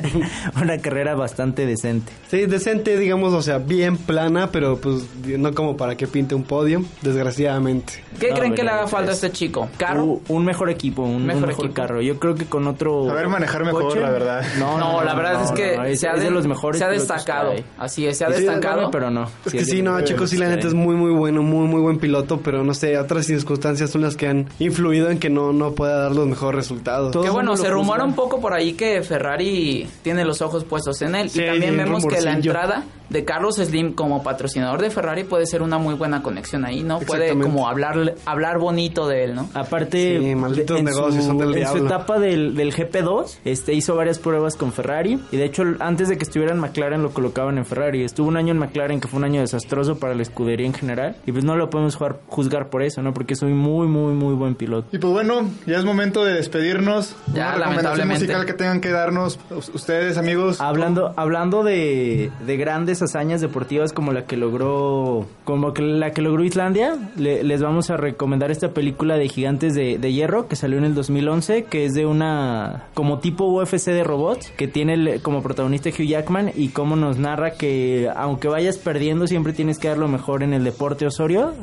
una 0.61 0.77
carrera 0.79 1.15
bastante 1.15 1.65
decente. 1.65 2.11
Sí, 2.29 2.45
decente, 2.45 2.97
digamos, 2.97 3.33
o 3.33 3.41
sea, 3.41 3.57
bien 3.57 3.97
plana, 3.97 4.51
pero 4.51 4.77
pues 4.77 5.03
no 5.25 5.53
como 5.53 5.77
para 5.77 5.95
que 5.95 6.07
pinte 6.07 6.35
un 6.35 6.43
podio, 6.43 6.83
desgraciadamente. 7.01 8.03
¿qué 8.19 8.29
No, 8.31 8.35
creen 8.37 8.55
que 8.55 8.63
le 8.63 8.69
haga 8.69 8.87
falta 8.87 9.11
a 9.11 9.13
es- 9.13 9.23
este 9.23 9.31
chico? 9.37 9.69
¿carro? 9.77 10.21
Un 10.27 10.45
mejor 10.45 10.69
equipo, 10.69 11.03
un 11.03 11.13
un 11.23 11.25
Mejor 11.27 11.51
equipo. 11.51 11.73
carro. 11.73 12.01
Yo 12.01 12.19
creo 12.19 12.35
que 12.35 12.45
con 12.45 12.67
otro. 12.67 13.05
Saber 13.07 13.27
manejar 13.29 13.63
mejor, 13.65 13.83
coche- 13.83 13.99
la 14.01 14.09
verdad. 14.09 14.43
No, 14.59 14.77
no, 14.77 15.03
la 15.03 15.13
verdad 15.15 15.33
no, 15.35 15.43
es 15.45 15.51
que 15.51 15.77
no, 15.77 15.83
es, 15.85 15.99
se, 15.99 16.07
ha 16.07 16.13
de- 16.13 16.23
de 16.25 16.31
los 16.31 16.47
mejores. 16.47 16.79
se 16.79 16.85
ha 16.85 16.89
destacado 16.89 17.53
así 17.77 18.05
es 18.07 18.17
se 18.17 18.25
ha 18.25 18.27
Sí, 18.33 18.43
destacado 18.43 18.75
bueno, 18.75 18.91
pero 18.91 19.09
no. 19.11 19.29
Es 19.45 19.51
que 19.53 19.65
sí, 19.65 19.81
no, 19.81 19.99
mejores 20.03 20.27
sí, 20.27 20.37
la 20.37 20.47
neta 20.49 20.62
hay. 20.63 20.69
es 20.69 20.73
muy, 20.73 20.95
muy 20.95 21.11
bueno, 21.11 21.41
muy, 21.43 21.67
muy 21.67 21.81
buen 21.81 21.97
piloto, 21.97 22.39
pero 22.41 22.63
no 22.63 22.73
sé, 22.73 22.97
otras 22.97 23.25
circunstancias 23.25 23.89
son 23.89 24.01
las 24.01 24.15
que 24.15 24.27
han 24.27 24.47
influido 24.59 25.09
en 25.09 25.19
que 25.19 25.29
no, 25.29 25.53
no 25.53 25.73
pueda 25.73 25.97
dar 25.97 26.11
los 26.11 26.27
mejores 26.27 26.55
resultados. 26.55 27.11
Todo 27.11 27.23
que 27.23 27.29
bueno, 27.29 27.55
se 27.57 27.69
rumora 27.69 28.03
un 28.03 28.15
poco 28.15 28.39
por 28.39 28.53
ahí 28.53 28.73
que 28.73 29.01
Ferrari 29.01 29.87
tiene 30.01 30.25
los 30.25 30.41
ojos 30.41 30.63
puestos 30.63 31.01
en 31.01 31.15
él. 31.15 31.29
Sí, 31.29 31.41
y 31.41 31.45
también 31.45 31.77
vemos 31.77 32.05
que 32.05 32.21
la 32.21 32.33
entrada 32.33 32.83
de 33.13 33.23
Carlos 33.23 33.55
Slim 33.55 33.93
como 33.93 34.23
patrocinador 34.23 34.81
de 34.81 34.89
Ferrari 34.89 35.23
puede 35.23 35.45
ser 35.45 35.61
una 35.61 35.77
muy 35.77 35.93
buena 35.95 36.21
conexión 36.21 36.65
ahí, 36.65 36.83
¿no? 36.83 36.99
Puede 36.99 37.37
como 37.39 37.69
hablar, 37.69 38.15
hablar 38.25 38.59
bonito 38.59 39.07
de 39.07 39.23
él, 39.23 39.35
¿no? 39.35 39.47
Aparte, 39.53 40.19
Sí, 40.19 40.35
malditos 40.35 40.79
en 40.79 40.85
negocios 40.85 41.23
su, 41.23 41.29
son 41.29 41.37
del 41.37 41.55
en 41.55 41.67
su 41.67 41.77
etapa 41.85 42.19
del, 42.19 42.55
del 42.55 42.73
GP2, 42.73 43.37
este 43.45 43.73
hizo 43.73 43.95
varias 43.95 44.19
pruebas 44.19 44.55
con 44.57 44.73
Ferrari 44.73 45.19
y 45.31 45.37
de 45.37 45.45
hecho 45.45 45.63
antes 45.79 46.09
de 46.09 46.17
que 46.17 46.23
estuviera 46.23 46.51
en 46.51 46.59
McLaren 46.59 47.01
lo 47.03 47.11
colocaban 47.13 47.57
en 47.57 47.65
Ferrari. 47.65 48.03
Estuvo 48.03 48.27
un 48.27 48.35
año 48.37 48.51
en 48.51 48.57
McLaren 48.57 48.99
que 48.99 49.07
fue 49.07 49.19
un 49.19 49.25
año 49.25 49.41
desastroso 49.41 49.97
para 49.99 50.15
la 50.15 50.23
escudería 50.23 50.65
en 50.65 50.73
general 50.73 51.15
y 51.27 51.31
pues 51.31 51.43
no 51.45 51.55
lo 51.55 51.69
podemos 51.69 51.95
jugar- 51.95 52.19
juzgar 52.27 52.69
por 52.69 52.81
eso, 52.81 53.01
¿no? 53.03 53.13
Porque 53.13 53.35
soy 53.35 53.53
muy 53.53 53.87
muy 53.87 54.13
muy 54.13 54.33
buen 54.33 54.55
piloto. 54.55 54.87
Y 54.91 54.97
pues 54.97 55.13
bueno, 55.13 55.47
ya 55.67 55.77
es 55.77 55.85
momento 55.85 56.25
de 56.25 56.33
despedirnos. 56.33 57.15
Ya, 57.33 57.49
Una 57.49 57.59
lamentablemente. 57.67 58.23
musical 58.25 58.45
que 58.47 58.53
tengan 58.53 58.81
que 58.81 58.89
darnos 58.89 59.39
us- 59.55 59.69
ustedes, 59.73 60.17
amigos. 60.17 60.59
Hablando 60.59 61.13
hablando 61.15 61.63
de, 61.63 62.31
de 62.45 62.57
grandes 62.57 63.02
hazañas 63.03 63.41
deportivas 63.41 63.93
como 63.93 64.11
la 64.13 64.25
que 64.25 64.37
logró 64.37 65.27
como 65.43 65.73
que 65.73 65.81
la 65.83 66.11
que 66.11 66.21
logró 66.21 66.43
Islandia, 66.43 66.95
le- 67.17 67.43
les 67.43 67.61
vamos 67.61 67.89
a 67.89 67.97
recomendar 67.97 68.49
esta 68.49 68.69
película 68.73 69.15
de 69.17 69.27
Gigantes 69.29 69.75
de, 69.75 69.97
de 69.99 70.13
Hierro 70.13 70.47
que 70.47 70.55
salió 70.55 70.77
en 70.77 70.85
el 70.85 70.95
2011, 70.95 71.65
que 71.65 71.85
es 71.85 71.93
de 71.93 72.05
una 72.05 72.85
como 72.93 73.19
tipo 73.19 73.45
UFC 73.45 73.87
de 73.91 74.03
robots, 74.03 74.51
que 74.57 74.67
tiene 74.67 74.93
el- 74.93 75.21
como 75.21 75.43
protagonista 75.43 75.89
Hugh 75.89 76.07
Jackman 76.07 76.51
y 76.55 76.69
cómo 76.69 76.95
nos 76.95 77.17
narra 77.17 77.51
que 77.51 78.09
aunque 78.15 78.47
vayas 78.47 78.77
perdiendo 78.77 79.27
siempre 79.27 79.53
tienes 79.53 79.77
que 79.79 79.89
dar 79.89 79.97
lo 79.97 80.07
mejor 80.07 80.43
en 80.43 80.53
el 80.53 80.63
deporte 80.63 81.05
Osorio. 81.05 81.53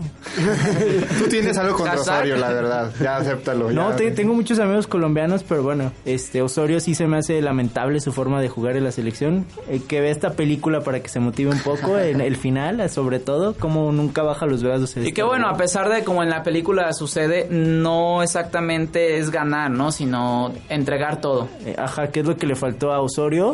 Tú 1.19 1.29
tienes 1.29 1.57
algo 1.59 1.77
contra. 1.77 2.01
Osorio, 2.01 2.37
la 2.37 2.53
verdad. 2.53 2.93
Ya 3.01 3.17
acéptalo. 3.17 3.71
No, 3.71 3.91
ya. 3.91 3.97
te- 3.97 4.11
tengo 4.11 4.35
muchos 4.35 4.59
amigos 4.59 4.87
colombianos, 4.87 5.43
pero 5.43 5.63
bueno, 5.63 5.93
este 6.05 6.43
Osorio 6.43 6.81
sí 6.81 6.95
se 6.95 7.07
me 7.07 7.19
hace 7.19 7.41
lamentable 7.43 8.01
su 8.01 8.13
forma 8.13 8.41
de 8.41 8.49
jugar 8.49 8.77
en 8.77 8.85
la 8.85 8.93
selección. 8.93 9.47
Eh, 9.69 9.81
que 9.87 10.01
vea 10.01 10.11
esta 10.11 10.33
película 10.33 10.81
para 10.81 11.01
que 11.01 11.09
se 11.09 11.21
motive 11.31 11.51
un 11.53 11.61
poco 11.61 11.97
en 11.99 12.21
el 12.21 12.37
final, 12.37 12.91
sobre 12.91 13.21
todo, 13.21 13.55
como 13.55 13.93
nunca 13.93 14.23
baja 14.23 14.47
los 14.47 14.63
brazos. 14.65 14.97
Y 14.97 15.13
que 15.13 15.23
bueno, 15.23 15.49
a 15.49 15.57
pesar 15.57 15.89
de 15.89 16.03
como 16.03 16.23
en 16.25 16.31
la 16.31 16.43
película 16.43 16.93
sucede, 16.93 17.47
no 17.51 18.23
exactamente 18.23 19.19
es 19.19 19.31
ganar, 19.31 19.71
¿no? 19.71 19.93
Sino 19.93 20.53
entregar 20.69 21.21
todo. 21.21 21.49
Eh, 21.65 21.77
Ajá, 21.79 22.09
que 22.09 22.21
es 22.21 22.27
lo 22.27 22.37
que 22.37 22.47
le 22.47 22.57
faltó 22.57 22.93
a 22.93 23.01
Osorio 23.01 23.53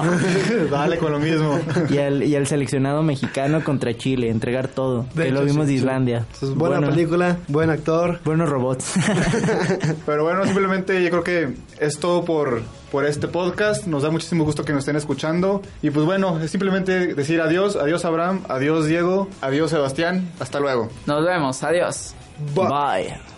Dale 0.70 0.98
con 0.98 1.12
lo 1.12 1.18
mismo. 1.18 1.58
y 1.90 1.98
al, 1.98 2.22
y 2.22 2.36
al 2.36 2.46
seleccionado 2.46 3.02
mexicano 3.02 3.64
contra 3.64 3.96
Chile, 3.96 4.28
entregar 4.30 4.68
todo. 4.68 5.06
De 5.14 5.24
que 5.24 5.30
lo 5.32 5.40
vimos 5.44 5.66
sí, 5.66 5.72
de 5.72 5.78
sí. 5.78 5.84
Islandia. 5.84 6.26
Buena 6.40 6.78
Bueno, 6.78 6.88
película, 6.94 7.36
buen 7.48 7.70
actor. 7.70 8.20
Buenos 8.24 8.48
robots. 8.48 8.94
Pero 10.06 10.22
bueno, 10.24 10.44
simplemente 10.44 11.02
yo 11.02 11.10
creo 11.10 11.24
que 11.24 11.48
es 11.80 11.98
todo 11.98 12.24
por, 12.24 12.62
por 12.90 13.04
este 13.04 13.28
podcast. 13.28 13.86
Nos 13.86 14.02
da 14.02 14.10
muchísimo 14.10 14.44
gusto 14.44 14.64
que 14.64 14.72
nos 14.72 14.80
estén 14.80 14.96
escuchando. 14.96 15.62
Y 15.82 15.90
pues 15.90 16.06
bueno, 16.06 16.40
es 16.40 16.50
simplemente 16.50 17.14
decir 17.14 17.40
adiós. 17.40 17.76
Adiós 17.76 18.04
Abraham, 18.04 18.42
adiós 18.48 18.86
Diego, 18.86 19.28
adiós 19.40 19.70
Sebastián. 19.70 20.30
Hasta 20.40 20.60
luego. 20.60 20.88
Nos 21.06 21.24
vemos, 21.24 21.62
adiós. 21.62 22.14
Bye. 22.54 23.06
Este 23.08 23.37